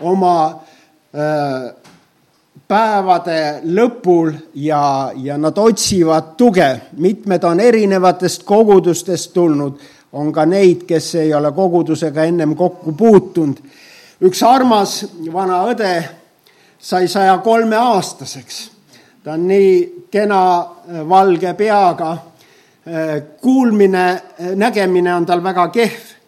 oma 0.00 0.34
äh, 0.48 1.74
päevade 2.68 3.60
lõpul 3.64 4.32
ja, 4.54 5.12
ja 5.16 5.38
nad 5.38 5.58
otsivad 5.58 6.34
tuge. 6.36 6.80
mitmed 6.96 7.44
on 7.44 7.60
erinevatest 7.60 8.42
kogudustest 8.44 9.32
tulnud, 9.32 9.78
on 10.12 10.32
ka 10.32 10.44
neid, 10.46 10.84
kes 10.86 11.14
ei 11.14 11.34
ole 11.34 11.52
kogudusega 11.52 12.24
ennem 12.24 12.54
kokku 12.56 12.92
puutunud. 12.92 13.56
üks 14.20 14.42
armas 14.42 15.04
vana 15.32 15.62
õde 15.70 16.04
sai 16.78 17.08
saja 17.08 17.38
kolme 17.38 17.76
aastaseks. 17.76 18.70
ta 19.24 19.32
on 19.32 19.48
nii 19.48 20.06
kena 20.10 20.66
valge 21.08 21.54
peaga. 21.54 22.16
Kuulmine, 23.40 24.22
nägemine 24.54 25.14
on 25.14 25.26
tal 25.26 25.42
väga 25.44 25.68
kehv 25.68 26.18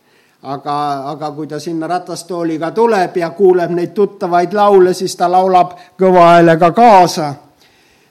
aga, 0.43 1.11
aga 1.11 1.31
kui 1.33 1.47
ta 1.47 1.61
sinna 1.61 1.87
ratastooliga 1.87 2.71
tuleb 2.71 3.17
ja 3.17 3.31
kuuleb 3.31 3.71
neid 3.71 3.93
tuttavaid 3.95 4.55
laule, 4.57 4.95
siis 4.95 5.17
ta 5.17 5.31
laulab 5.31 5.77
kõva 6.01 6.27
häälega 6.35 6.73
kaasa. 6.73 7.35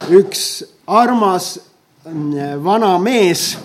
üks 0.09 0.63
armas 0.87 1.59
mm, 2.05 2.63
vana 2.63 2.97
mees, 2.99 3.57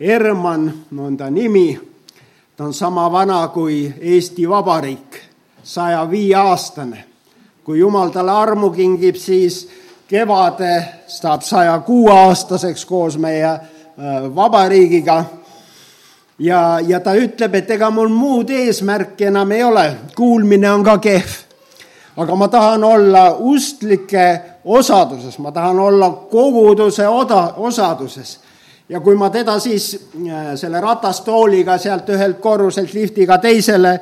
Herman 0.00 0.72
on 0.98 1.16
ta 1.16 1.30
nimi, 1.30 1.78
ta 2.56 2.64
on 2.64 2.74
sama 2.74 3.12
vana 3.12 3.48
kui 3.48 3.94
Eesti 4.00 4.48
Vabariik, 4.48 5.20
saja 5.62 6.10
viie 6.10 6.34
aastane. 6.34 7.04
kui 7.64 7.78
Jumal 7.78 8.10
talle 8.10 8.30
armu 8.30 8.70
kingib, 8.70 9.14
siis 9.14 9.68
kevade 10.12 10.84
saab 11.06 11.40
saja 11.40 11.78
kuue 11.86 12.12
aastaseks 12.12 12.84
koos 12.84 13.16
meie 13.18 13.48
äh, 13.48 13.62
vabariigiga 14.34 15.24
ja, 16.38 16.80
ja 16.86 17.00
ta 17.00 17.14
ütleb, 17.16 17.54
et 17.54 17.70
ega 17.70 17.88
mul 17.90 18.12
muud 18.12 18.50
eesmärki 18.52 19.30
enam 19.30 19.54
ei 19.56 19.64
ole, 19.64 19.86
kuulmine 20.16 20.68
on 20.72 20.84
ka 20.84 20.98
kehv. 20.98 21.38
aga 22.16 22.36
ma 22.36 22.48
tahan 22.48 22.84
olla 22.84 23.22
ustlike 23.40 24.26
osaduses, 24.64 25.38
ma 25.38 25.52
tahan 25.52 25.80
olla 25.80 26.10
koguduse 26.10 27.08
oda, 27.08 27.54
osaduses. 27.56 28.40
ja 28.88 29.00
kui 29.00 29.16
ma 29.16 29.30
teda 29.30 29.58
siis 29.58 29.94
äh, 29.96 30.52
selle 30.60 30.80
ratastooliga 30.80 31.78
sealt 31.78 32.08
ühelt 32.08 32.40
korruselt 32.40 32.92
liftiga 32.94 33.38
teisele 33.38 34.00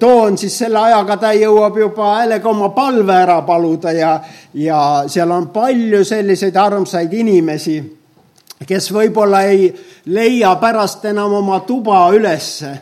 toon, 0.00 0.38
siis 0.38 0.58
selle 0.58 0.78
ajaga 0.78 1.16
ta 1.16 1.32
jõuab 1.36 1.76
juba 1.78 2.14
häälega 2.16 2.48
oma 2.48 2.68
palve 2.68 3.12
ära 3.12 3.42
paluda 3.42 3.92
ja, 3.92 4.14
ja 4.54 4.78
seal 5.06 5.30
on 5.30 5.48
palju 5.52 6.04
selliseid 6.04 6.56
armsaid 6.56 7.12
inimesi 7.12 7.76
kes 8.66 8.90
võib-olla 8.92 9.44
ei 9.50 9.68
leia 10.06 10.54
pärast 10.60 11.04
enam 11.10 11.32
oma 11.40 11.60
tuba 11.66 12.06
ülesse, 12.14 12.72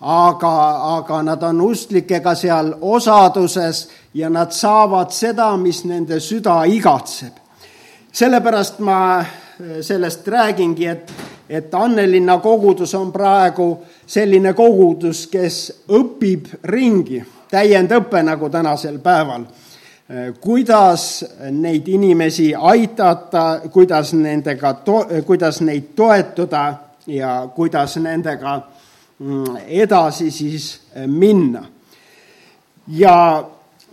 aga, 0.00 0.54
aga 0.98 1.22
nad 1.26 1.42
on 1.48 1.62
usklikega 1.64 2.34
seal 2.38 2.74
osaduses 2.80 3.86
ja 4.14 4.30
nad 4.30 4.52
saavad 4.52 5.12
seda, 5.14 5.54
mis 5.56 5.84
nende 5.84 6.20
süda 6.20 6.62
igatseb. 6.70 7.32
sellepärast 8.12 8.78
ma 8.78 9.24
sellest 9.80 10.28
räägingi, 10.28 10.86
et, 10.86 11.12
et 11.48 11.74
Annelinna 11.74 12.38
kogudus 12.38 12.94
on 12.94 13.12
praegu 13.12 13.78
selline 14.06 14.52
kogudus, 14.54 15.26
kes 15.32 15.84
õpib 15.88 16.48
ringi, 16.64 17.22
täiendõpe 17.50 18.22
nagu 18.22 18.50
tänasel 18.50 18.98
päeval 18.98 19.46
kuidas 20.40 21.24
neid 21.50 21.88
inimesi 21.88 22.54
aidata, 22.54 23.60
kuidas 23.72 24.12
nendega, 24.12 24.74
kuidas 25.26 25.60
neid 25.60 25.94
toetada 25.96 26.74
ja 27.06 27.48
kuidas 27.54 27.96
nendega 27.96 28.60
mm, 29.18 29.56
edasi 29.66 30.30
siis 30.30 30.80
minna. 31.06 31.64
ja 32.88 33.44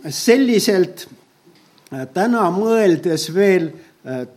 selliselt 0.08 1.08
täna 2.14 2.50
mõeldes 2.50 3.34
veel 3.34 3.70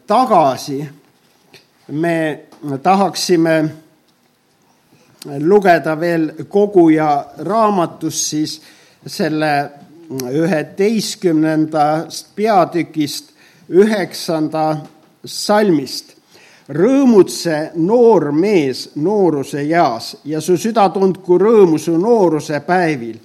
tagasi, 0.08 0.86
me 1.92 2.40
tahaksime 2.84 3.56
lugeda 5.26 6.00
veel 6.00 6.32
koguja 6.50 7.26
raamatust 7.38 8.30
siis 8.30 8.62
selle 9.06 9.70
üheteistkümnendast 10.10 12.28
peatükist 12.36 13.26
üheksanda 13.70 14.78
salmist. 15.26 16.16
rõõmutse 16.66 17.78
noor 17.78 18.32
mees 18.34 18.98
nooruse 18.98 19.62
eas 19.62 20.18
ja 20.26 20.42
su 20.42 20.58
süda 20.58 20.90
tundku 20.90 21.38
rõõmu 21.38 21.78
su 21.78 21.98
nooruse 21.98 22.60
päevil. 22.60 23.20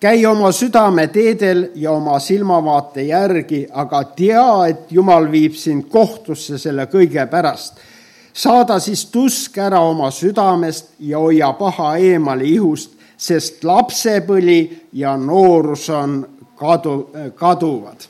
käi 0.00 0.26
oma 0.26 0.52
südame 0.52 1.08
teedel 1.08 1.70
ja 1.74 1.92
oma 1.92 2.18
silmavaate 2.18 3.02
järgi, 3.02 3.66
aga 3.72 4.04
tea, 4.04 4.66
et 4.68 4.92
Jumal 4.92 5.30
viib 5.30 5.54
sind 5.54 5.84
kohtusse 5.88 6.58
selle 6.58 6.86
kõige 6.86 7.26
pärast. 7.30 7.72
Saada 8.32 8.78
siis 8.80 9.06
tusk 9.06 9.58
ära 9.58 9.80
oma 9.80 10.10
südamest 10.10 10.94
ja 10.98 11.18
hoia 11.18 11.52
paha 11.52 11.96
eemale 11.96 12.44
ihust 12.44 12.98
sest 13.22 13.62
lapsepõli 13.64 14.88
ja 14.98 15.14
noorus 15.16 15.88
on 15.94 16.16
kadu, 16.58 16.94
kaduvad. 17.38 18.08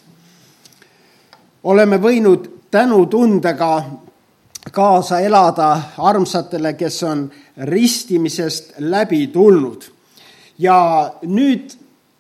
oleme 1.64 1.99
võinud 2.00 2.49
tänutundega 2.71 3.73
kaasa 4.73 5.21
elada 5.21 5.69
armsatele, 5.99 6.73
kes 6.75 7.02
on 7.02 7.31
ristimisest 7.57 8.73
läbi 8.79 9.26
tulnud. 9.26 9.85
ja 10.59 11.12
nüüd 11.23 11.75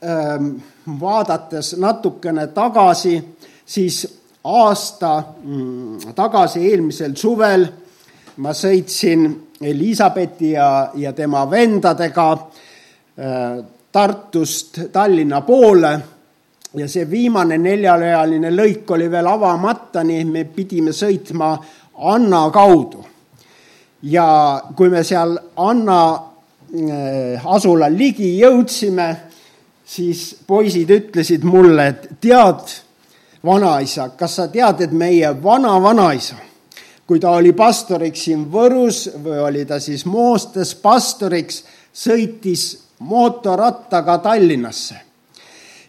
ähm, 0.04 0.56
vaadates 1.00 1.76
natukene 1.78 2.46
tagasi, 2.46 3.22
siis 3.66 4.06
aasta 4.44 5.22
mm, 5.44 6.12
tagasi, 6.14 6.68
eelmisel 6.70 7.16
suvel 7.16 7.68
ma 8.36 8.54
sõitsin 8.56 9.26
Elizabethi 9.62 10.50
ja, 10.56 10.90
ja 10.94 11.12
tema 11.12 11.44
vendadega 11.50 12.32
äh, 12.32 13.64
Tartust 13.92 14.80
Tallinna 14.92 15.40
poole 15.40 15.92
ja 16.74 16.88
see 16.88 17.04
viimane 17.10 17.58
neljarealine 17.60 18.50
lõik 18.54 18.90
oli 18.96 19.08
veel 19.12 19.28
avamata, 19.28 20.02
nii 20.04 20.24
me 20.24 20.44
pidime 20.48 20.94
sõitma 20.96 21.54
Anna 22.02 22.46
kaudu. 22.50 23.04
ja 24.02 24.62
kui 24.76 24.88
me 24.90 25.04
seal 25.04 25.36
Anna 25.56 25.98
äh, 26.12 27.44
asula 27.44 27.90
ligi 27.92 28.38
jõudsime, 28.40 29.08
siis 29.84 30.32
poisid 30.46 30.90
ütlesid 30.90 31.44
mulle, 31.44 31.86
et 31.86 32.08
tead, 32.20 32.72
vanaisa, 33.44 34.08
kas 34.16 34.36
sa 34.36 34.48
tead, 34.48 34.80
et 34.80 34.92
meie 34.92 35.30
vana-vanaisa, 35.42 36.36
kui 37.06 37.20
ta 37.20 37.30
oli 37.38 37.52
pastoriks 37.52 38.24
siin 38.24 38.46
Võrus 38.52 39.04
või 39.24 39.38
oli 39.42 39.64
ta 39.66 39.80
siis 39.80 40.04
Moostes 40.06 40.74
pastoriks, 40.74 41.64
sõitis 41.92 42.66
mootorrattaga 42.98 44.18
Tallinnasse. 44.18 44.96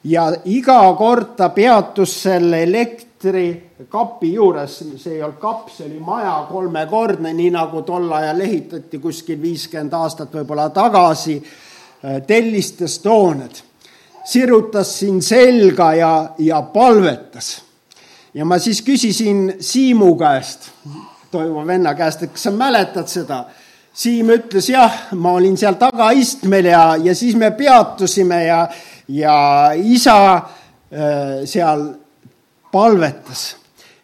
ja 0.04 0.34
iga 0.46 0.94
kord 0.98 1.36
ta 1.38 1.50
peatus 1.50 2.22
selle 2.24 2.64
elektrikapi 2.64 4.34
juures, 4.34 4.80
see 4.98 5.14
ei 5.14 5.24
olnud 5.24 5.40
kapp, 5.40 5.70
see 5.70 5.86
oli 5.86 6.00
maja 6.00 6.48
kolmekordne, 6.50 7.34
nii 7.34 7.52
nagu 7.52 7.82
tol 7.82 8.12
ajal 8.12 8.42
ehitati 8.42 9.00
kuskil 9.00 9.42
viiskümmend 9.42 9.94
aastat 9.94 10.34
võib-olla 10.34 10.70
tagasi, 10.70 11.38
tellistest 12.28 13.06
hooned 13.06 13.64
sirutas 14.24 15.00
siin 15.00 15.22
selga 15.22 15.94
ja, 15.94 16.30
ja 16.38 16.62
palvetas. 16.62 17.64
Ja 18.34 18.46
ma 18.46 18.60
siis 18.60 18.82
küsisin 18.82 19.56
Siimu 19.60 20.16
käest, 20.20 20.72
Toivo 21.32 21.66
venna 21.66 21.96
käest, 21.98 22.24
et 22.24 22.34
kas 22.34 22.44
sa 22.46 22.52
mäletad 22.54 23.10
seda. 23.10 23.44
Siim 23.94 24.30
ütles 24.34 24.68
jah, 24.70 24.94
ma 25.18 25.36
olin 25.38 25.58
seal 25.58 25.76
tagaistmel 25.82 26.66
ja, 26.66 26.84
ja 26.98 27.14
siis 27.16 27.36
me 27.38 27.52
peatusime 27.58 28.40
ja, 28.46 28.62
ja 29.08 29.36
isa 29.78 30.18
äh, 30.34 31.44
seal 31.46 31.92
palvetas 32.74 33.52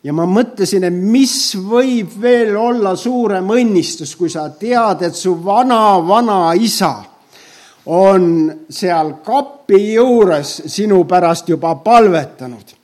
ja 0.03 0.13
ma 0.15 0.25
mõtlesin, 0.29 0.85
et 0.87 0.95
mis 0.95 1.55
võib 1.57 2.13
veel 2.21 2.55
olla 2.57 2.95
suurem 2.97 3.49
õnnistus, 3.51 4.15
kui 4.15 4.31
sa 4.31 4.47
tead, 4.49 5.03
et 5.03 5.15
su 5.15 5.35
vana-vanaisa 5.43 6.93
on 7.89 8.25
seal 8.69 9.15
kapi 9.25 9.81
juures 9.95 10.55
sinu 10.71 11.03
pärast 11.09 11.49
juba 11.49 11.75
palvetanud. 11.83 12.78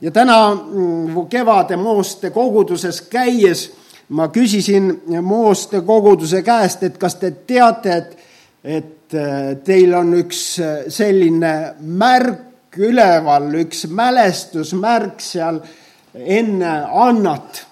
Ja 0.00 0.10
täna 0.10 0.54
mm, 0.54 1.26
kevade 1.28 1.76
Mooste 1.76 2.30
koguduses 2.30 3.00
käies 3.10 3.70
ma 4.08 4.28
küsisin 4.28 5.02
Mooste 5.22 5.80
koguduse 5.80 6.42
käest, 6.42 6.82
et 6.82 6.98
kas 6.98 7.18
te 7.20 7.30
teate, 7.46 7.96
et, 7.96 8.18
et 8.64 9.14
äh, 9.14 9.56
teil 9.64 9.94
on 9.94 10.14
üks 10.20 10.42
äh, 10.60 10.74
selline 10.92 11.54
märk 11.80 12.76
üleval, 12.76 13.48
üks 13.62 13.86
mälestusmärk 13.88 15.22
seal 15.24 15.62
enne 16.12 16.74
Annat, 16.92 17.62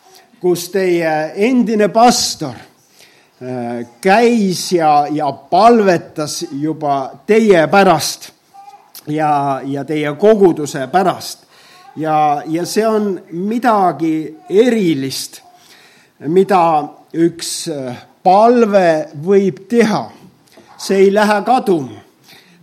kus 0.41 0.69
teie 0.73 1.33
endine 1.49 1.89
pastor 1.93 2.57
käis 4.01 4.73
ja, 4.73 5.07
ja 5.11 5.33
palvetas 5.33 6.45
juba 6.53 7.11
teie 7.27 7.67
pärast 7.69 8.31
ja, 9.11 9.61
ja 9.65 9.85
teie 9.85 10.15
koguduse 10.17 10.87
pärast. 10.93 11.44
Ja, 11.97 12.43
ja 12.47 12.67
see 12.67 12.87
on 12.87 13.21
midagi 13.31 14.35
erilist, 14.51 15.41
mida 16.27 16.61
üks 17.15 17.51
palve 18.25 18.87
võib 19.25 19.67
teha. 19.69 20.07
see 20.79 21.07
ei 21.07 21.15
lähe 21.15 21.43
kaduma. 21.47 22.01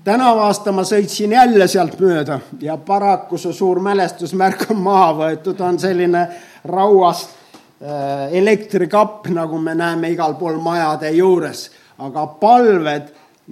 tänavu 0.04 0.40
aasta 0.40 0.72
ma 0.72 0.84
sõitsin 0.84 1.32
jälle 1.32 1.68
sealt 1.68 2.00
mööda 2.00 2.40
ja 2.62 2.78
paraku 2.78 3.38
see 3.38 3.54
suur 3.54 3.80
mälestusmärk 3.80 4.72
on 4.72 4.82
maha 4.82 5.14
võetud, 5.14 5.62
on 5.62 5.80
selline 5.80 6.28
rauast 6.64 7.42
Äh, 7.82 8.34
elektrikapp, 8.38 9.26
nagu 9.34 9.58
me 9.58 9.74
näeme 9.74 10.12
igal 10.14 10.36
pool 10.38 10.60
majade 10.62 11.10
juures, 11.16 11.64
aga 11.98 12.28
palved, 12.38 13.08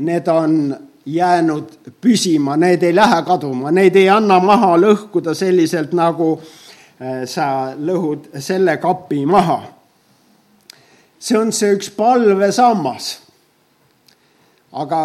need 0.06 0.28
on 0.30 0.52
jäänud 1.15 1.93
püsima, 2.02 2.58
need 2.58 2.84
ei 2.84 2.95
lähe 2.95 3.22
kaduma, 3.26 3.72
neid 3.72 3.95
ei 3.95 4.10
anna 4.10 4.39
maha 4.39 4.76
lõhkuda 4.78 5.34
selliselt, 5.34 5.93
nagu 5.98 6.36
äh, 6.39 7.24
sa 7.26 7.74
lõhud 7.78 8.30
selle 8.39 8.78
kapi 8.78 9.26
maha. 9.26 9.62
see 11.19 11.38
on 11.38 11.52
see 11.52 11.74
üks 11.76 11.89
palvesammas. 11.91 13.19
aga 14.72 15.02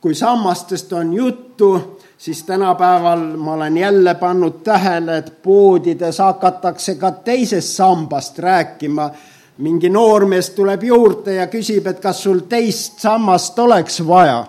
kui 0.00 0.14
sammastest 0.14 0.92
on 0.92 1.12
juttu, 1.14 1.98
siis 2.18 2.42
tänapäeval 2.44 3.36
ma 3.36 3.52
olen 3.52 3.76
jälle 3.76 4.14
pannud 4.14 4.62
tähele, 4.64 5.16
et 5.16 5.42
poodides 5.42 6.18
hakatakse 6.18 6.94
ka 6.94 7.10
teisest 7.10 7.68
sambast 7.68 8.38
rääkima. 8.38 9.10
mingi 9.58 9.88
noormees 9.88 10.50
tuleb 10.50 10.82
juurde 10.82 11.34
ja 11.34 11.46
küsib, 11.46 11.86
et 11.86 11.98
kas 12.00 12.22
sul 12.22 12.38
teist 12.48 12.98
sammast 12.98 13.58
oleks 13.58 14.06
vaja. 14.06 14.46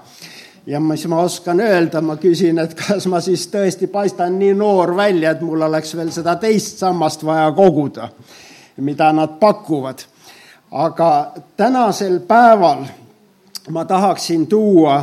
Ja 0.65 0.79
mis 0.79 1.07
ma 1.07 1.21
oskan 1.21 1.59
öelda, 1.59 2.01
ma 2.01 2.15
küsin, 2.21 2.59
et 2.59 2.73
kas 2.77 3.07
ma 3.07 3.21
siis 3.21 3.47
tõesti 3.51 3.87
paistan 3.87 4.39
nii 4.39 4.53
noor 4.53 4.95
välja, 4.95 5.31
et 5.31 5.41
mul 5.41 5.61
oleks 5.61 5.95
veel 5.95 6.11
seda 6.11 6.35
teist 6.41 6.81
sammast 6.81 7.23
vaja 7.25 7.51
koguda, 7.51 8.09
mida 8.77 9.11
nad 9.13 9.39
pakuvad. 9.39 10.03
aga 10.71 11.33
tänasel 11.57 12.19
päeval 12.19 12.85
ma 13.69 13.85
tahaksin 13.85 14.47
tuua 14.47 15.01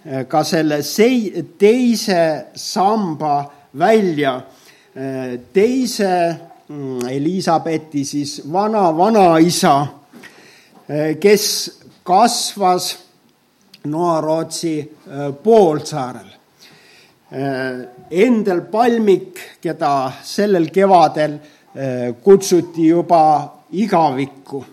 Eh, 0.00 0.24
ka 0.24 0.40
selle 0.48 0.80
sei-, 0.80 1.44
teise 1.60 2.46
samba 2.56 3.44
välja. 3.76 4.38
Eh, 4.96 5.34
teise 5.52 6.12
mm, 6.68 7.04
Elizabethi 7.04 8.04
siis 8.08 8.38
vana-vanaisa, 8.52 9.74
eh, 10.88 11.18
kes 11.20 11.44
kasvas 12.02 12.94
Noa-Rootsi 13.84 14.96
poolsaarel. 15.42 16.28
Endel 18.10 18.60
Palmik, 18.60 19.38
keda 19.60 20.12
sellel 20.22 20.66
kevadel 20.74 21.38
kutsuti 22.22 22.88
juba 22.88 23.22
igavikku 23.70 24.64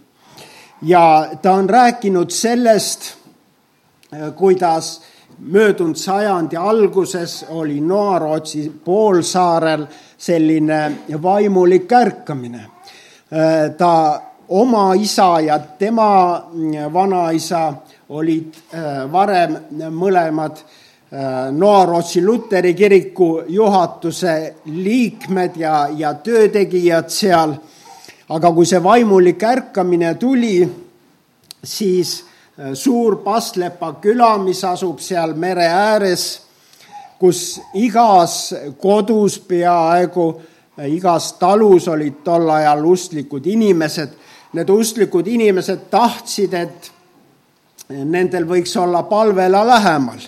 ja 0.82 1.30
ta 1.42 1.52
on 1.52 1.70
rääkinud 1.70 2.30
sellest, 2.30 3.14
kuidas 4.36 5.02
möödunud 5.40 5.96
sajandi 5.96 6.58
alguses 6.58 7.46
oli 7.50 7.82
Noa-Rootsi 7.82 8.72
poolsaarel 8.86 9.86
selline 10.18 10.92
vaimulik 11.24 11.92
ärkamine. 11.92 12.66
ta 13.78 14.22
oma 14.50 14.94
isa 14.96 15.40
ja 15.40 15.60
tema 15.60 16.44
vanaisa 16.94 17.74
olid 18.10 18.54
äh, 18.74 19.12
varem 19.12 19.58
mõlemad 19.92 20.58
äh, 20.58 21.50
Noa-Rootsi 21.52 22.22
luteri 22.26 22.74
kiriku 22.74 23.44
juhatuse 23.48 24.56
liikmed 24.66 25.58
ja, 25.58 25.88
ja 25.96 26.14
töötegijad 26.14 27.10
seal. 27.10 27.56
aga 28.30 28.52
kui 28.52 28.66
see 28.68 28.84
vaimulik 28.84 29.44
ärkamine 29.44 30.16
tuli, 30.20 30.68
siis 31.64 32.28
Äh, 32.60 32.74
suur 32.74 33.16
Pastlepa 33.22 33.94
küla, 34.02 34.32
mis 34.42 34.64
asub 34.66 34.98
seal 34.98 35.36
mere 35.38 35.68
ääres, 35.70 36.24
kus 37.20 37.60
igas 37.78 38.54
kodus 38.82 39.36
peaaegu, 39.46 40.26
igas 40.90 41.36
talus 41.38 41.86
olid 41.94 42.24
tol 42.26 42.50
ajal 42.50 42.82
ustlikud 42.90 43.46
inimesed. 43.46 44.16
Need 44.54 44.70
ustlikud 44.70 45.28
inimesed 45.28 45.90
tahtsid, 45.92 46.54
et 46.54 46.92
nendel 47.90 48.48
võiks 48.48 48.76
olla 48.80 49.04
palvela 49.08 49.66
lähemal. 49.68 50.20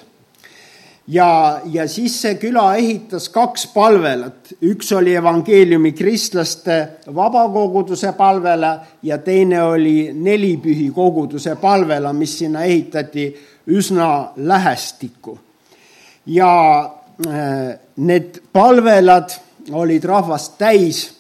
Ja, 1.09 1.61
ja 1.65 1.87
siis 1.89 2.19
see 2.21 2.35
küla 2.37 2.75
ehitas 2.77 3.31
kaks 3.33 3.63
palvelat, 3.73 4.51
üks 4.61 4.91
oli 4.93 5.15
evangeeliumi 5.17 5.95
kristlaste 5.97 6.75
vabakoguduse 7.15 8.11
palvela 8.17 8.75
ja 9.03 9.17
teine 9.17 9.63
oli 9.63 10.11
nelipühi 10.13 10.91
koguduse 10.93 11.55
palvela, 11.57 12.13
mis 12.13 12.37
sinna 12.43 12.61
ehitati 12.63 13.25
üsna 13.73 14.31
lähestikku. 14.35 15.39
ja 16.25 16.49
need 17.95 18.41
palvelad 18.53 19.33
olid 19.71 20.03
rahvast 20.03 20.57
täis, 20.57 21.18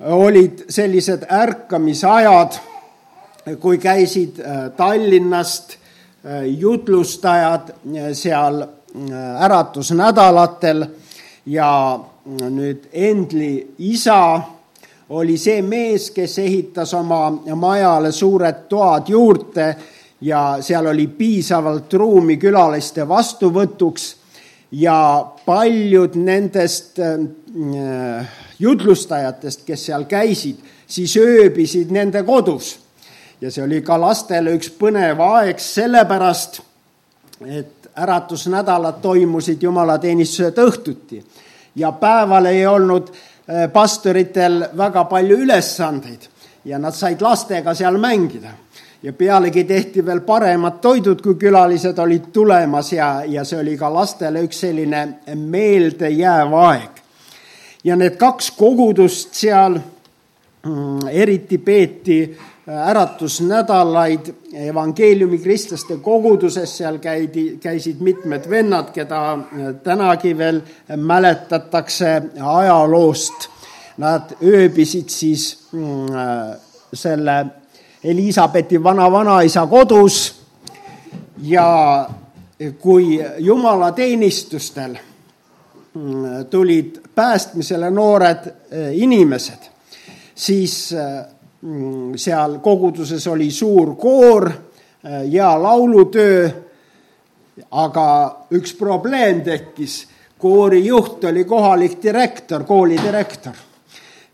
olid 0.00 0.64
sellised 0.68 1.26
ärkamisajad, 1.32 2.58
kui 3.60 3.78
käisid 3.78 4.40
Tallinnast 4.76 5.76
jutlustajad 6.46 7.74
seal 8.12 8.64
äratusnädalatel 9.40 10.86
ja 11.46 12.00
nüüd 12.50 12.88
Endli 12.92 13.74
isa 13.78 14.40
oli 15.08 15.36
see 15.38 15.62
mees, 15.62 16.10
kes 16.10 16.38
ehitas 16.38 16.94
oma 16.94 17.30
majale 17.56 18.12
suured 18.12 18.64
toad 18.68 19.08
juurde 19.08 19.66
ja 20.24 20.56
seal 20.60 20.86
oli 20.86 21.06
piisavalt 21.06 21.92
ruumi 21.92 22.38
külaliste 22.40 23.04
vastuvõtuks 23.08 24.06
ja 24.72 24.96
paljud 25.44 26.16
nendest 26.16 26.98
äh, 26.98 28.28
jutlustajatest, 28.64 29.62
kes 29.68 29.86
seal 29.90 30.08
käisid, 30.10 30.58
siis 30.86 31.16
ööbisid 31.20 31.92
nende 31.92 32.22
kodus. 32.22 32.78
ja 33.40 33.50
see 33.50 33.64
oli 33.64 33.82
ka 33.84 33.98
lastele 34.00 34.54
üks 34.56 34.70
põnev 34.78 35.20
aeg, 35.20 35.58
sellepärast 35.60 36.60
et 37.46 37.90
äratusnädalad 38.00 39.02
toimusid 39.02 39.62
jumalateenistused 39.62 40.58
õhtuti 40.58 41.20
ja 41.76 41.92
päeval 41.92 42.46
ei 42.46 42.66
olnud 42.66 43.10
äh, 43.10 43.72
pastoritel 43.72 44.64
väga 44.76 45.04
palju 45.04 45.38
ülesandeid 45.44 46.30
ja 46.64 46.78
nad 46.78 46.94
said 46.94 47.20
lastega 47.20 47.74
seal 47.74 47.98
mängida. 47.98 48.48
ja 49.02 49.12
pealegi 49.12 49.64
tehti 49.64 50.06
veel 50.06 50.20
paremad 50.20 50.78
toidud, 50.80 51.20
kui 51.20 51.34
külalised 51.34 51.98
olid 51.98 52.30
tulemas 52.32 52.92
ja, 52.92 53.22
ja 53.26 53.44
see 53.44 53.58
oli 53.60 53.76
ka 53.76 53.90
lastele 53.92 54.40
üks 54.46 54.62
selline 54.64 55.02
meeldejääv 55.34 56.54
aeg. 56.56 56.93
Ja 57.84 57.96
need 57.96 58.16
kaks 58.16 58.50
kogudust 58.50 59.34
seal 59.34 59.78
mm, 59.78 61.08
eriti 61.10 61.58
peeti 61.58 62.18
äratusnädalaid 62.68 64.30
evangeeliumi 64.54 65.38
kristlaste 65.38 65.96
koguduses, 65.96 66.76
seal 66.78 66.98
käidi, 66.98 67.58
käisid 67.60 68.00
mitmed 68.00 68.48
vennad, 68.50 68.88
keda 68.92 69.38
tänagi 69.84 70.32
veel 70.38 70.62
mäletatakse 70.96 72.22
ajaloost. 72.40 73.50
Nad 73.96 74.32
ööbisid 74.42 75.08
siis 75.08 75.68
mm, 75.72 76.08
selle 76.94 77.46
Elizabethi 78.04 78.82
vana-vanaisa 78.82 79.66
kodus 79.66 80.42
ja 81.38 82.08
kui 82.80 83.24
jumalateenistustel 83.38 84.96
tulid 86.50 86.96
päästmisele 87.14 87.90
noored 87.90 88.48
inimesed, 88.98 89.70
siis 90.34 90.92
Mm, 91.64 92.12
seal 92.20 92.58
koguduses 92.60 93.24
oli 93.26 93.50
suur 93.50 93.94
koor 93.96 94.50
äh, 94.50 95.22
ja 95.32 95.62
laulutöö, 95.62 96.50
aga 97.70 98.08
üks 98.52 98.74
probleem 98.76 99.40
tekkis, 99.40 100.02
koorijuht 100.38 101.24
oli 101.24 101.44
kohalik 101.44 101.96
direktor, 102.02 102.66
koolidirektor. 102.68 103.54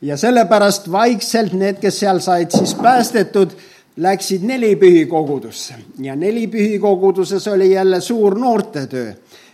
ja 0.02 0.16
sellepärast 0.16 0.90
vaikselt 0.92 1.52
need, 1.52 1.78
kes 1.78 2.00
seal 2.00 2.18
said 2.18 2.50
siis 2.50 2.74
päästetud, 2.74 3.54
läksid 3.96 4.42
nelipühi 4.42 5.06
kogudusse 5.06 5.74
ja 6.02 6.16
nelipühi 6.16 6.78
koguduses 6.78 7.48
oli 7.48 7.70
jälle 7.72 8.00
suur 8.00 8.38
noortetöö 8.38 9.12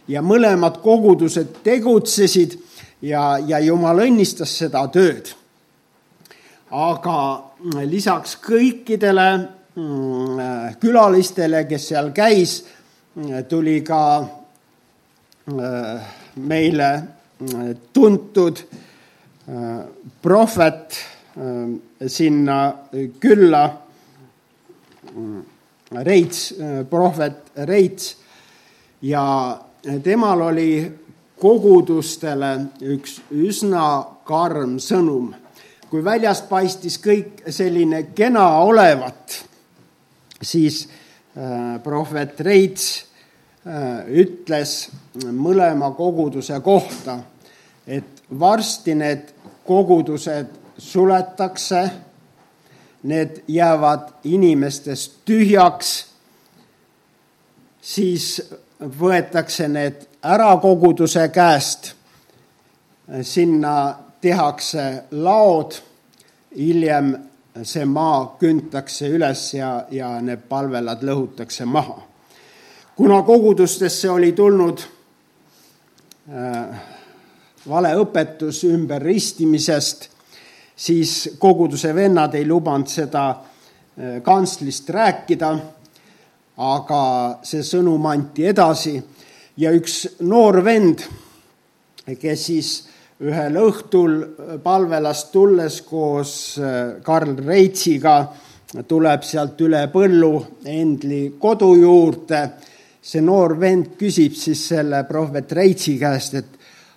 ja 0.09 0.23
mõlemad 0.23 0.81
kogudused 0.83 1.61
tegutsesid 1.64 2.57
ja, 3.03 3.38
ja 3.38 3.61
jumal 3.61 4.05
õnnistas 4.07 4.57
seda 4.59 4.87
tööd. 4.92 5.35
aga 6.71 7.19
lisaks 7.87 8.37
kõikidele 8.42 9.27
mm, 9.75 10.79
külalistele, 10.83 11.64
kes 11.69 11.88
seal 11.88 12.11
käis, 12.14 12.64
tuli 13.49 13.81
ka 13.81 14.01
äh, 15.49 16.01
meile 16.37 16.88
äh, 16.95 17.77
tuntud 17.92 18.61
äh, 19.49 19.85
prohvet 20.23 21.05
sinna 22.09 22.73
külla, 23.21 23.83
Reits, 25.92 26.55
prohvet 26.88 27.53
Reits 27.69 28.07
ja 29.05 29.25
temal 30.03 30.40
oli 30.40 30.70
kogudustele 31.40 32.53
üks 32.94 33.20
üsna 33.31 33.87
karm 34.27 34.79
sõnum. 34.83 35.33
Kui 35.90 36.03
väljast 36.05 36.49
paistis 36.51 36.99
kõik 36.99 37.44
selline 37.55 38.09
kena 38.16 38.46
olevat, 38.64 39.37
siis 40.42 40.87
äh, 40.88 41.77
prohvet 41.85 42.40
Reits 42.42 42.88
äh, 42.99 44.03
ütles 44.25 44.88
mõlema 45.31 45.92
koguduse 45.96 46.59
kohta, 46.64 47.20
et 47.87 48.25
varsti 48.40 48.96
need 48.99 49.31
kogudused 49.66 50.51
suletakse, 50.79 51.85
need 53.07 53.44
jäävad 53.49 54.27
inimestest 54.27 55.20
tühjaks, 55.25 55.92
siis 57.81 58.40
võetakse 58.81 59.69
need 59.69 60.03
ära 60.27 60.51
koguduse 60.61 61.29
käest, 61.33 61.93
sinna 63.23 63.77
tehakse 64.21 64.87
laod, 65.11 65.77
hiljem 66.57 67.15
see 67.62 67.85
maa 67.89 68.37
küntakse 68.41 69.09
üles 69.09 69.47
ja, 69.55 69.71
ja 69.91 70.17
need 70.21 70.45
palvelad 70.49 71.05
lõhutakse 71.07 71.65
maha. 71.65 72.03
kuna 72.97 73.23
kogudustesse 73.23 74.11
oli 74.11 74.33
tulnud 74.33 74.81
äh, 76.29 76.77
valeõpetus 77.69 78.65
ümberristimisest, 78.65 80.09
siis 80.77 81.31
koguduse 81.39 81.95
vennad 81.95 82.35
ei 82.35 82.47
lubanud 82.47 82.89
seda 82.89 83.29
äh, 83.31 84.23
kantslist 84.23 84.91
rääkida, 84.91 85.57
aga 86.57 87.03
see 87.45 87.62
sõnum 87.66 88.07
anti 88.09 88.47
edasi 88.49 88.97
ja 89.61 89.73
üks 89.77 90.19
noor 90.25 90.62
vend, 90.64 91.03
kes 92.07 92.45
siis 92.49 92.71
ühel 93.25 93.57
õhtul 93.61 94.19
palvelast 94.64 95.31
tulles 95.33 95.81
koos 95.88 96.33
äh, 96.61 96.99
Karl 97.03 97.37
Reitsiga 97.40 98.16
tuleb 98.88 99.25
sealt 99.25 99.61
üle 99.64 99.87
põllu 99.92 100.33
Endli 100.69 101.37
kodu 101.40 101.75
juurde. 101.81 102.40
see 103.07 103.21
noor 103.23 103.55
vend 103.61 103.95
küsib 103.99 104.35
siis 104.35 104.69
selle 104.69 105.05
prohvet 105.07 105.53
Reitsi 105.53 105.99
käest, 105.99 106.35
et 106.35 106.47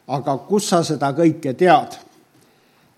aga 0.07 0.37
kus 0.47 0.69
sa 0.69 0.83
seda 0.83 1.13
kõike 1.13 1.53
tead? 1.53 1.99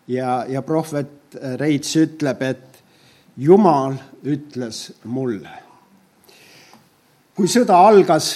ja, 0.08 0.45
ja 0.47 0.62
prohvet 0.62 1.36
Reits 1.60 1.95
ütleb, 1.95 2.41
et 2.41 2.67
Jumal 3.38 3.95
ütles 4.24 4.91
mulle. 5.04 5.70
Kui 7.36 7.48
sõda 7.48 7.78
algas, 7.88 8.34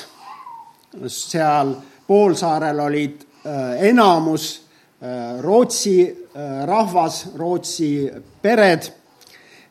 seal 1.08 1.75
poolsaarel 2.08 2.79
olid 2.79 3.25
äh, 3.45 3.88
enamus 3.89 4.65
Äh, 5.05 5.41
Rootsi 5.41 6.27
äh, 6.36 6.65
rahvas, 6.65 7.27
Rootsi 7.36 8.12
pered, 8.41 8.88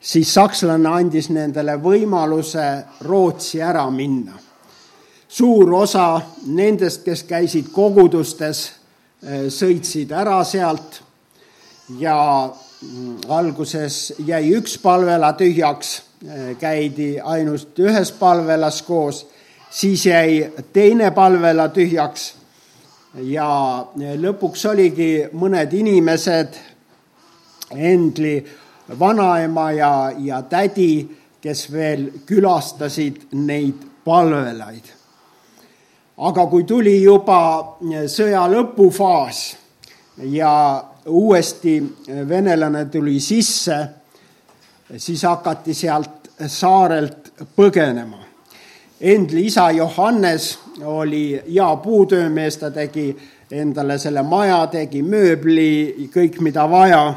siis 0.01 0.35
sakslane 0.35 0.89
andis 0.89 1.31
nendele 1.33 1.79
võimaluse 1.83 2.67
Rootsi 3.09 3.63
ära 3.65 3.89
minna. 3.91 4.39
suur 5.35 5.73
osa 5.75 6.21
nendest, 6.47 7.03
kes 7.03 7.25
käisid 7.27 7.73
kogudustes, 7.75 8.61
sõitsid 9.51 10.13
ära 10.15 10.37
sealt 10.47 11.01
ja 11.99 12.15
mm, 12.47 13.25
alguses 13.35 14.13
jäi 14.23 14.53
üks 14.55 14.77
palvela 14.79 15.33
tühjaks, 15.35 15.97
käidi 16.61 17.19
ainult 17.21 17.79
ühes 17.79 18.13
palvelas 18.13 18.83
koos, 18.83 19.27
siis 19.71 20.07
jäi 20.07 20.53
teine 20.73 21.11
palvela 21.11 21.69
tühjaks 21.69 22.35
ja 23.23 23.49
lõpuks 23.97 24.65
oligi 24.71 25.11
mõned 25.33 25.73
inimesed, 25.73 26.61
Endli 27.75 28.37
vanaema 29.01 29.71
ja, 29.73 30.13
ja 30.19 30.43
tädi, 30.47 31.09
kes 31.43 31.65
veel 31.73 32.05
külastasid 32.27 33.33
neid 33.33 33.81
palvelaid. 34.05 34.85
aga 36.17 36.47
kui 36.47 36.65
tuli 36.65 37.03
juba 37.03 37.77
sõja 38.07 38.45
lõpufaas 38.47 39.41
ja 40.31 40.85
uuesti 41.07 41.81
venelane 42.29 42.85
tuli 42.85 43.19
sisse, 43.21 43.79
siis 44.97 45.23
hakati 45.23 45.75
sealt 45.75 46.13
saarelt 46.47 47.33
põgenema 47.57 48.25
Endli 49.05 49.47
isa 49.47 49.70
Johannes 49.70 50.59
oli 50.85 51.42
hea 51.55 51.77
puutöömees, 51.77 52.57
ta 52.57 52.70
tegi 52.70 53.11
endale 53.51 53.99
selle 53.99 54.23
maja, 54.23 54.62
tegi 54.73 55.03
mööbli, 55.03 56.09
kõik, 56.14 56.38
mida 56.40 56.64
vaja. 56.70 57.14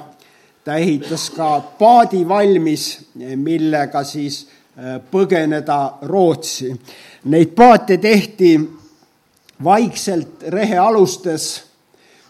ta 0.67 0.75
ehitas 0.75 1.29
ka 1.31 1.61
paadi 1.79 2.25
valmis, 2.27 2.99
millega 3.35 4.01
siis 4.03 4.41
äh, 4.43 4.97
põgeneda 5.11 5.77
Rootsi. 6.01 6.73
Neid 7.23 7.53
paate 7.55 7.97
tehti 7.97 8.57
vaikselt 9.63 10.43
rehealustes, 10.47 11.45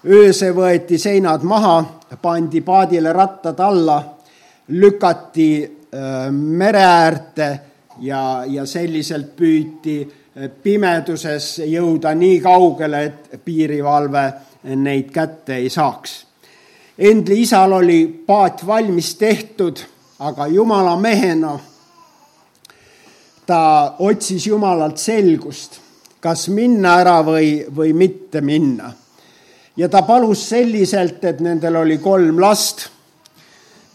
ööse 0.06 0.52
võeti 0.54 1.00
seinad 1.02 1.42
maha, 1.44 1.80
pandi 2.22 2.62
paadile 2.62 3.14
rattad 3.14 3.60
alla, 3.60 3.98
lükati 4.68 5.77
mere 6.32 6.84
äärde 6.84 7.48
ja, 8.00 8.44
ja 8.46 8.66
selliselt 8.66 9.36
püüti 9.36 10.02
pimeduses 10.64 11.58
jõuda 11.66 12.14
nii 12.14 12.40
kaugele, 12.44 13.04
et 13.04 13.40
piirivalve 13.46 14.26
neid 14.76 15.10
kätte 15.14 15.58
ei 15.58 15.70
saaks. 15.70 16.18
Endli 16.98 17.42
isal 17.42 17.74
oli 17.78 18.06
paat 18.28 18.66
valmis 18.68 19.16
tehtud, 19.16 19.80
aga 20.20 20.48
jumala 20.48 20.96
mehena 20.98 21.58
ta 23.48 23.96
otsis 24.00 24.48
jumalalt 24.48 24.98
selgust, 24.98 25.80
kas 26.20 26.48
minna 26.50 26.98
ära 27.02 27.20
või, 27.26 27.66
või 27.76 27.94
mitte 27.94 28.42
minna. 28.42 28.94
ja 29.78 29.90
ta 29.90 30.02
palus 30.02 30.50
selliselt, 30.50 31.24
et 31.26 31.40
nendel 31.40 31.76
oli 31.76 31.98
kolm 31.98 32.40
last. 32.42 32.90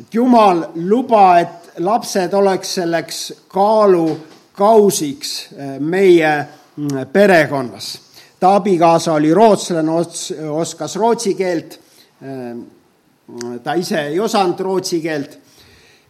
et 0.00 0.14
jumal, 0.14 0.64
luba, 0.74 1.38
et 1.40 1.61
lapsed 1.78 2.34
oleks 2.34 2.74
selleks 2.74 3.32
kaalukausiks 3.48 5.48
eh, 5.56 5.80
meie 5.80 6.46
mm, 6.76 7.06
perekonnas. 7.12 8.00
ta 8.40 8.54
abikaasa 8.54 9.12
oli 9.12 9.34
rootslane, 9.34 9.92
oskas 10.50 10.96
rootsi 10.96 11.34
keelt. 11.34 11.80
Eh, 12.22 12.56
ta 13.62 13.74
ise 13.74 14.00
ei 14.00 14.20
osanud 14.20 14.60
rootsi 14.60 15.00
keelt 15.00 15.38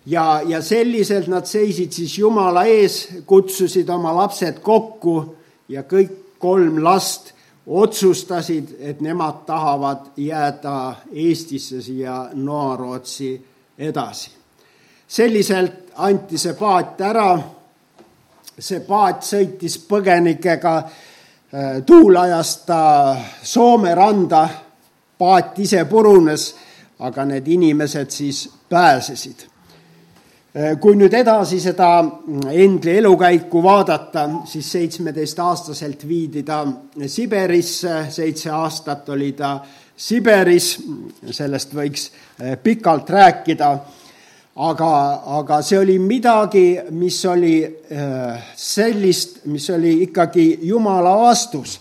ja, 0.07 0.41
ja 0.47 0.63
selliselt 0.63 1.27
nad 1.27 1.47
seisid 1.47 1.93
siis 1.93 2.19
Jumala 2.19 2.65
ees, 2.65 3.09
kutsusid 3.27 3.89
oma 3.89 4.17
lapsed 4.17 4.59
kokku 4.63 5.37
ja 5.69 5.83
kõik 5.83 6.39
kolm 6.43 6.83
last 6.83 7.33
otsustasid, 7.67 8.75
et 8.81 9.01
nemad 9.01 9.45
tahavad 9.47 10.11
jääda 10.17 10.95
Eestisse 11.13 11.83
siia 11.83 12.31
Noarootsi 12.35 13.37
edasi 13.79 14.42
selliselt 15.13 15.93
anti 15.95 16.39
see 16.39 16.55
paat 16.57 17.01
ära. 17.01 17.33
see 18.63 18.83
paat 18.85 19.25
sõitis 19.25 19.79
põgenikega 19.89 20.73
äh, 20.79 21.79
tuulajast 21.87 22.67
ta 22.67 22.83
Soome 23.43 23.95
randa, 23.95 24.43
paat 25.19 25.59
ise 25.59 25.85
purunes, 25.89 26.45
aga 27.01 27.25
need 27.25 27.49
inimesed 27.49 28.11
siis 28.13 28.45
pääsesid. 28.69 29.47
Äh, 30.55 30.77
kui 30.81 30.97
nüüd 31.01 31.15
edasi 31.17 31.61
seda 31.61 31.91
Endli 32.53 32.99
elukäiku 33.01 33.63
vaadata, 33.63 34.29
siis 34.45 34.73
seitsmeteistaastaselt 34.73 36.07
viidi 36.09 36.43
ta 36.43 36.67
Siberisse, 37.07 38.05
seitse 38.11 38.51
aastat 38.51 39.09
oli 39.09 39.33
ta 39.33 39.59
Siberis, 39.97 40.77
sellest 41.31 41.75
võiks 41.75 42.11
äh, 42.13 42.57
pikalt 42.63 43.11
rääkida 43.11 43.75
aga, 44.55 45.23
aga 45.39 45.61
see 45.63 45.79
oli 45.79 45.99
midagi, 45.99 46.81
mis 46.91 47.25
oli 47.27 47.63
äh, 47.65 48.43
sellist, 48.57 49.45
mis 49.45 49.71
oli 49.71 50.03
ikkagi 50.09 50.59
Jumala 50.63 51.17
vastus 51.17 51.81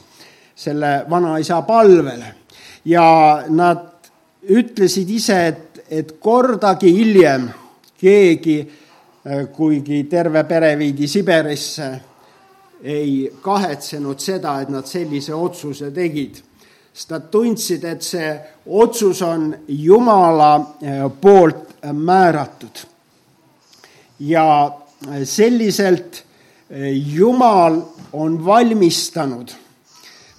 selle 0.56 1.06
vanaisa 1.10 1.62
palvele. 1.62 2.36
ja 2.86 3.44
nad 3.50 3.88
ütlesid 4.50 5.10
ise, 5.10 5.48
et, 5.48 5.84
et 5.90 6.16
kordagi 6.20 6.94
hiljem 6.96 7.50
keegi, 8.02 8.60
äh, 9.28 9.44
kuigi 9.54 10.04
terve 10.10 10.44
pere 10.44 10.78
viidi 10.78 11.08
Siberisse, 11.08 11.92
ei 12.84 13.32
kahetsenud 13.42 14.20
seda, 14.20 14.56
et 14.62 14.70
nad 14.70 14.88
sellise 14.90 15.36
otsuse 15.38 15.92
tegid 15.94 16.40
sest 16.94 17.10
nad 17.10 17.30
tundsid, 17.32 17.84
et 17.84 18.04
see 18.04 18.32
otsus 18.68 19.22
on 19.22 19.54
Jumala 19.68 20.56
äh, 20.60 21.06
poolt 21.22 21.78
määratud. 21.94 22.88
ja 24.20 24.72
selliselt 25.24 26.24
eh, 26.70 27.16
Jumal 27.16 27.82
on 28.14 28.46
valmistanud 28.46 29.52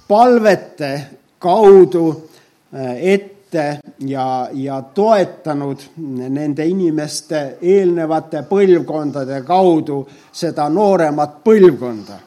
palvete 0.08 1.06
kaudu 1.38 2.28
eh, 2.72 3.14
ette 3.14 3.78
ja, 3.98 4.48
ja 4.52 4.82
toetanud 4.94 5.80
nende 6.28 6.66
inimeste 6.66 7.42
eelnevate 7.62 8.44
põlvkondade 8.48 9.42
kaudu 9.46 10.02
seda 10.32 10.68
nooremat 10.68 11.40
põlvkonda. 11.44 12.18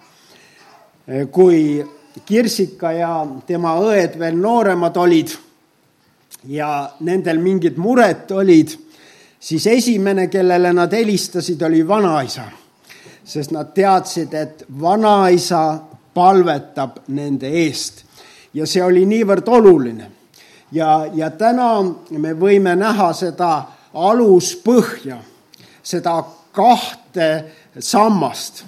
Eh, 1.07 1.27
kui 1.31 1.79
Kirsika 2.25 2.91
ja 2.95 3.25
tema 3.47 3.75
õed 3.81 4.19
veel 4.19 4.37
nooremad 4.39 4.97
olid 4.97 5.33
ja 6.47 6.89
nendel 6.99 7.41
mingid 7.43 7.77
mured 7.77 8.31
olid 8.31 8.71
siis 9.39 9.67
esimene, 9.67 10.27
kellele 10.27 10.71
nad 10.73 10.93
helistasid, 10.93 11.61
oli 11.61 11.83
vanaisa, 11.87 12.47
sest 13.23 13.51
nad 13.51 13.73
teadsid, 13.75 14.33
et 14.33 14.63
vanaisa 14.81 15.79
palvetab 16.13 17.03
nende 17.07 17.51
eest 17.65 18.05
ja 18.55 18.65
see 18.67 18.83
oli 18.83 19.05
niivõrd 19.05 19.47
oluline. 19.51 20.11
ja, 20.71 21.07
ja 21.13 21.29
täna 21.29 21.83
me 22.09 22.33
võime 22.33 22.75
näha 22.75 23.13
seda 23.13 23.51
aluspõhja, 23.93 25.17
seda 25.83 26.23
kahte 26.55 27.29
sammast. 27.79 28.63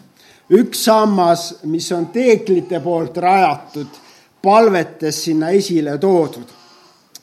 Üks 0.49 0.83
sammas, 0.85 1.55
mis 1.63 1.91
on 1.91 2.07
teeklite 2.13 2.79
poolt 2.79 3.17
rajatud, 3.17 3.87
palvetes 4.41 5.23
sinna 5.23 5.49
esile 5.49 5.97
toodud. 5.97 6.55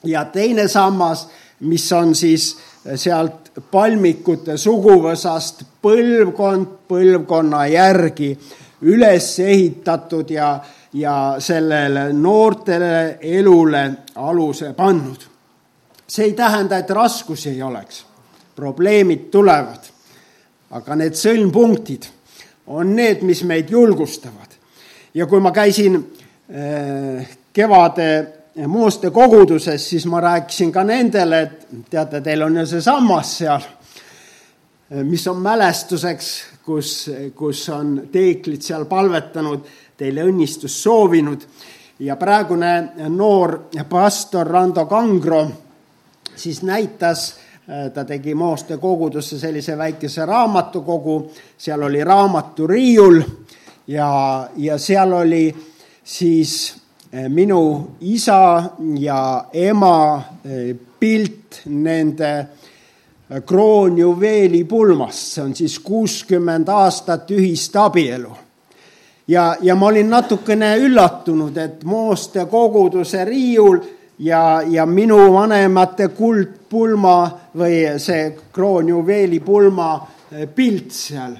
Ja 0.05 0.25
teine 0.25 0.67
sammas, 0.67 1.27
mis 1.59 1.91
on 1.93 2.13
siis 2.15 2.51
sealt 2.95 3.49
palmikute 3.71 4.57
suguvõsast 4.57 5.63
põlvkond 5.81 6.85
põlvkonna 6.89 7.65
järgi 7.71 8.35
üles 8.85 9.29
ehitatud 9.39 10.29
ja, 10.29 10.49
ja 10.93 11.15
sellele 11.39 12.11
noortele 12.13 13.17
elule 13.21 13.85
aluse 14.15 14.73
pannud. 14.73 15.31
see 16.07 16.25
ei 16.25 16.33
tähenda, 16.33 16.77
et 16.77 16.89
raskusi 16.89 17.49
ei 17.49 17.61
oleks, 17.61 18.05
probleemid 18.55 19.31
tulevad, 19.31 19.87
aga 20.69 20.95
need 20.95 21.17
sõlmpunktid 21.17 22.05
on 22.67 22.95
need, 22.95 23.21
mis 23.21 23.43
meid 23.43 23.69
julgustavad. 23.69 24.55
ja 25.13 25.25
kui 25.25 25.39
ma 25.39 25.51
käisin 25.51 25.95
äh, 25.95 27.27
kevade 27.53 28.33
Mooste 28.67 29.09
koguduses, 29.11 29.89
siis 29.89 30.05
ma 30.05 30.21
rääkisin 30.21 30.71
ka 30.71 30.83
nendele, 30.83 31.41
et 31.41 31.67
teate, 31.89 32.21
teil 32.21 32.41
on 32.41 32.55
ju 32.57 32.63
see 32.65 32.81
sammas 32.81 33.33
seal, 33.41 33.65
mis 35.03 35.25
on 35.27 35.41
mälestuseks, 35.43 36.29
kus, 36.63 36.91
kus 37.35 37.65
on 37.75 37.97
teeklid 38.11 38.63
seal 38.63 38.85
palvetanud, 38.87 39.67
teile 39.99 40.23
õnnistust 40.23 40.85
soovinud 40.87 41.43
ja 41.99 42.15
praegune 42.15 42.71
noor 43.11 43.57
pastor 43.91 44.47
Rando 44.47 44.85
Kangro 44.87 45.43
siis 46.35 46.63
näitas, 46.63 47.35
ta 47.93 48.03
tegi 48.05 48.35
Mooste 48.35 48.77
kogudusse 48.77 49.39
sellise 49.39 49.77
väikese 49.77 50.25
raamatukogu, 50.25 51.31
seal 51.57 51.81
oli 51.81 52.03
raamaturiiul 52.03 53.21
ja, 53.87 54.09
ja 54.57 54.77
seal 54.77 55.13
oli 55.13 55.55
siis 56.03 56.75
Eh, 57.15 57.29
minu 57.29 57.95
isa 58.01 58.63
ja 58.99 59.45
ema 59.53 60.21
eh, 60.45 60.75
pilt 60.99 61.61
nende 61.65 62.47
kroonjuveeli 63.45 64.63
pulmast, 64.67 65.31
see 65.31 65.43
on 65.43 65.53
siis 65.55 65.77
kuuskümmend 65.79 66.67
aastat 66.67 67.31
ühist 67.31 67.75
abielu. 67.79 68.33
ja, 69.27 69.55
ja 69.61 69.75
ma 69.75 69.87
olin 69.87 70.09
natukene 70.09 70.75
üllatunud, 70.77 71.57
et 71.57 71.83
Mooste 71.83 72.45
koguduse 72.51 73.23
riiul 73.25 73.79
ja, 74.19 74.61
ja 74.67 74.85
minu 74.85 75.19
vanemate 75.33 76.07
kuldpulma 76.07 77.17
või 77.57 77.99
see 77.99 78.35
kroonjuveeli 78.53 79.39
pulma 79.39 79.89
pilt 80.55 80.91
seal. 80.91 81.35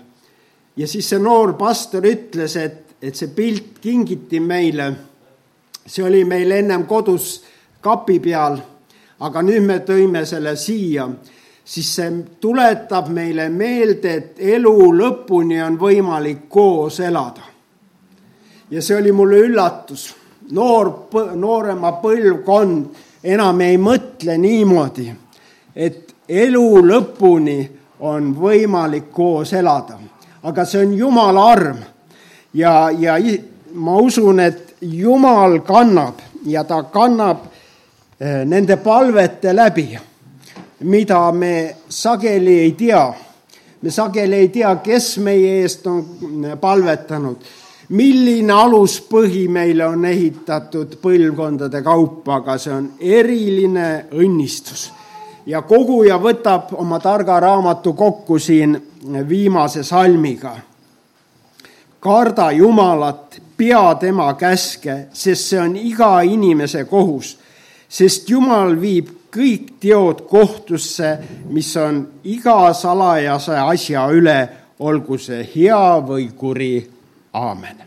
ja 0.77 0.87
siis 0.87 1.09
see 1.09 1.19
noor 1.19 1.53
pastor 1.57 2.05
ütles, 2.05 2.55
et, 2.55 2.95
et 3.01 3.15
see 3.15 3.27
pilt 3.35 3.79
kingiti 3.81 4.39
meile 4.39 4.93
see 5.85 6.03
oli 6.03 6.25
meil 6.25 6.51
ennem 6.51 6.85
kodus 6.85 7.43
kapi 7.81 8.19
peal, 8.19 8.57
aga 9.19 9.41
nüüd 9.45 9.65
me 9.65 9.79
tõime 9.85 10.25
selle 10.25 10.55
siia, 10.57 11.05
siis 11.65 11.91
see 11.97 12.11
tuletab 12.41 13.09
meile 13.13 13.47
meelde, 13.49 14.13
et 14.13 14.41
elu 14.55 14.75
lõpuni 14.97 15.61
on 15.63 15.77
võimalik 15.79 16.47
koos 16.49 16.99
elada. 16.99 17.53
ja 18.69 18.81
see 18.81 18.97
oli 18.97 19.11
mulle 19.11 19.37
üllatus. 19.45 20.15
Noor, 20.51 20.91
noorema 21.35 21.91
põlvkond 22.01 23.23
enam 23.25 23.61
ei 23.65 23.77
mõtle 23.81 24.37
niimoodi, 24.37 25.07
et 25.75 26.13
elu 26.29 26.67
lõpuni 26.85 27.57
on 28.05 28.33
võimalik 28.37 29.09
koos 29.13 29.53
elada, 29.53 29.97
aga 30.43 30.65
see 30.65 30.83
on 30.85 30.93
Jumala 30.93 31.45
arm. 31.51 31.83
Ja, 32.55 32.89
ja 32.91 33.17
ma 33.73 33.97
usun, 33.99 34.39
et 34.39 34.75
Jumal 34.81 35.59
kannab 35.65 36.21
ja 36.45 36.63
ta 36.63 36.83
kannab 36.91 37.45
eh, 38.19 38.43
nende 38.45 38.77
palvete 38.77 39.53
läbi, 39.55 39.87
mida 40.85 41.31
me 41.31 41.75
sageli 41.89 42.59
ei 42.59 42.71
tea. 42.71 43.13
me 43.81 43.91
sageli 43.91 44.35
ei 44.35 44.49
tea, 44.49 44.75
kes 44.75 45.17
meie 45.17 45.61
eest 45.61 45.87
on 45.87 46.05
palvetanud 46.61 47.37
milline 47.89 48.53
aluspõhi 48.53 49.47
meile 49.51 49.85
on 49.87 50.05
ehitatud 50.05 50.97
põlvkondade 51.01 51.81
kaupa, 51.85 52.39
aga 52.41 52.57
see 52.57 52.73
on 52.73 52.91
eriline 52.99 54.05
õnnistus. 54.13 54.91
ja 55.45 55.61
koguja 55.61 56.17
võtab 56.17 56.73
oma 56.73 56.99
targa 56.99 57.39
raamatu 57.39 57.93
kokku 57.93 58.39
siin 58.39 58.81
viimase 59.29 59.83
salmiga. 59.83 60.55
karda 61.99 62.51
Jumalat, 62.51 63.41
pea 63.57 63.95
tema 63.95 64.33
käske, 64.33 65.07
sest 65.13 65.45
see 65.45 65.59
on 65.59 65.75
iga 65.75 66.21
inimese 66.21 66.85
kohus, 66.85 67.37
sest 67.89 68.29
Jumal 68.29 68.81
viib 68.81 69.09
kõik 69.35 69.75
teod 69.79 70.21
kohtusse, 70.29 71.17
mis 71.49 71.77
on 71.77 72.07
iga 72.23 72.73
salajase 72.73 73.57
asja 73.57 74.07
üle, 74.11 74.49
olgu 74.79 75.17
see 75.17 75.43
hea 75.55 76.01
või 76.07 76.29
kuri 76.35 76.94
Amen. 77.35 77.84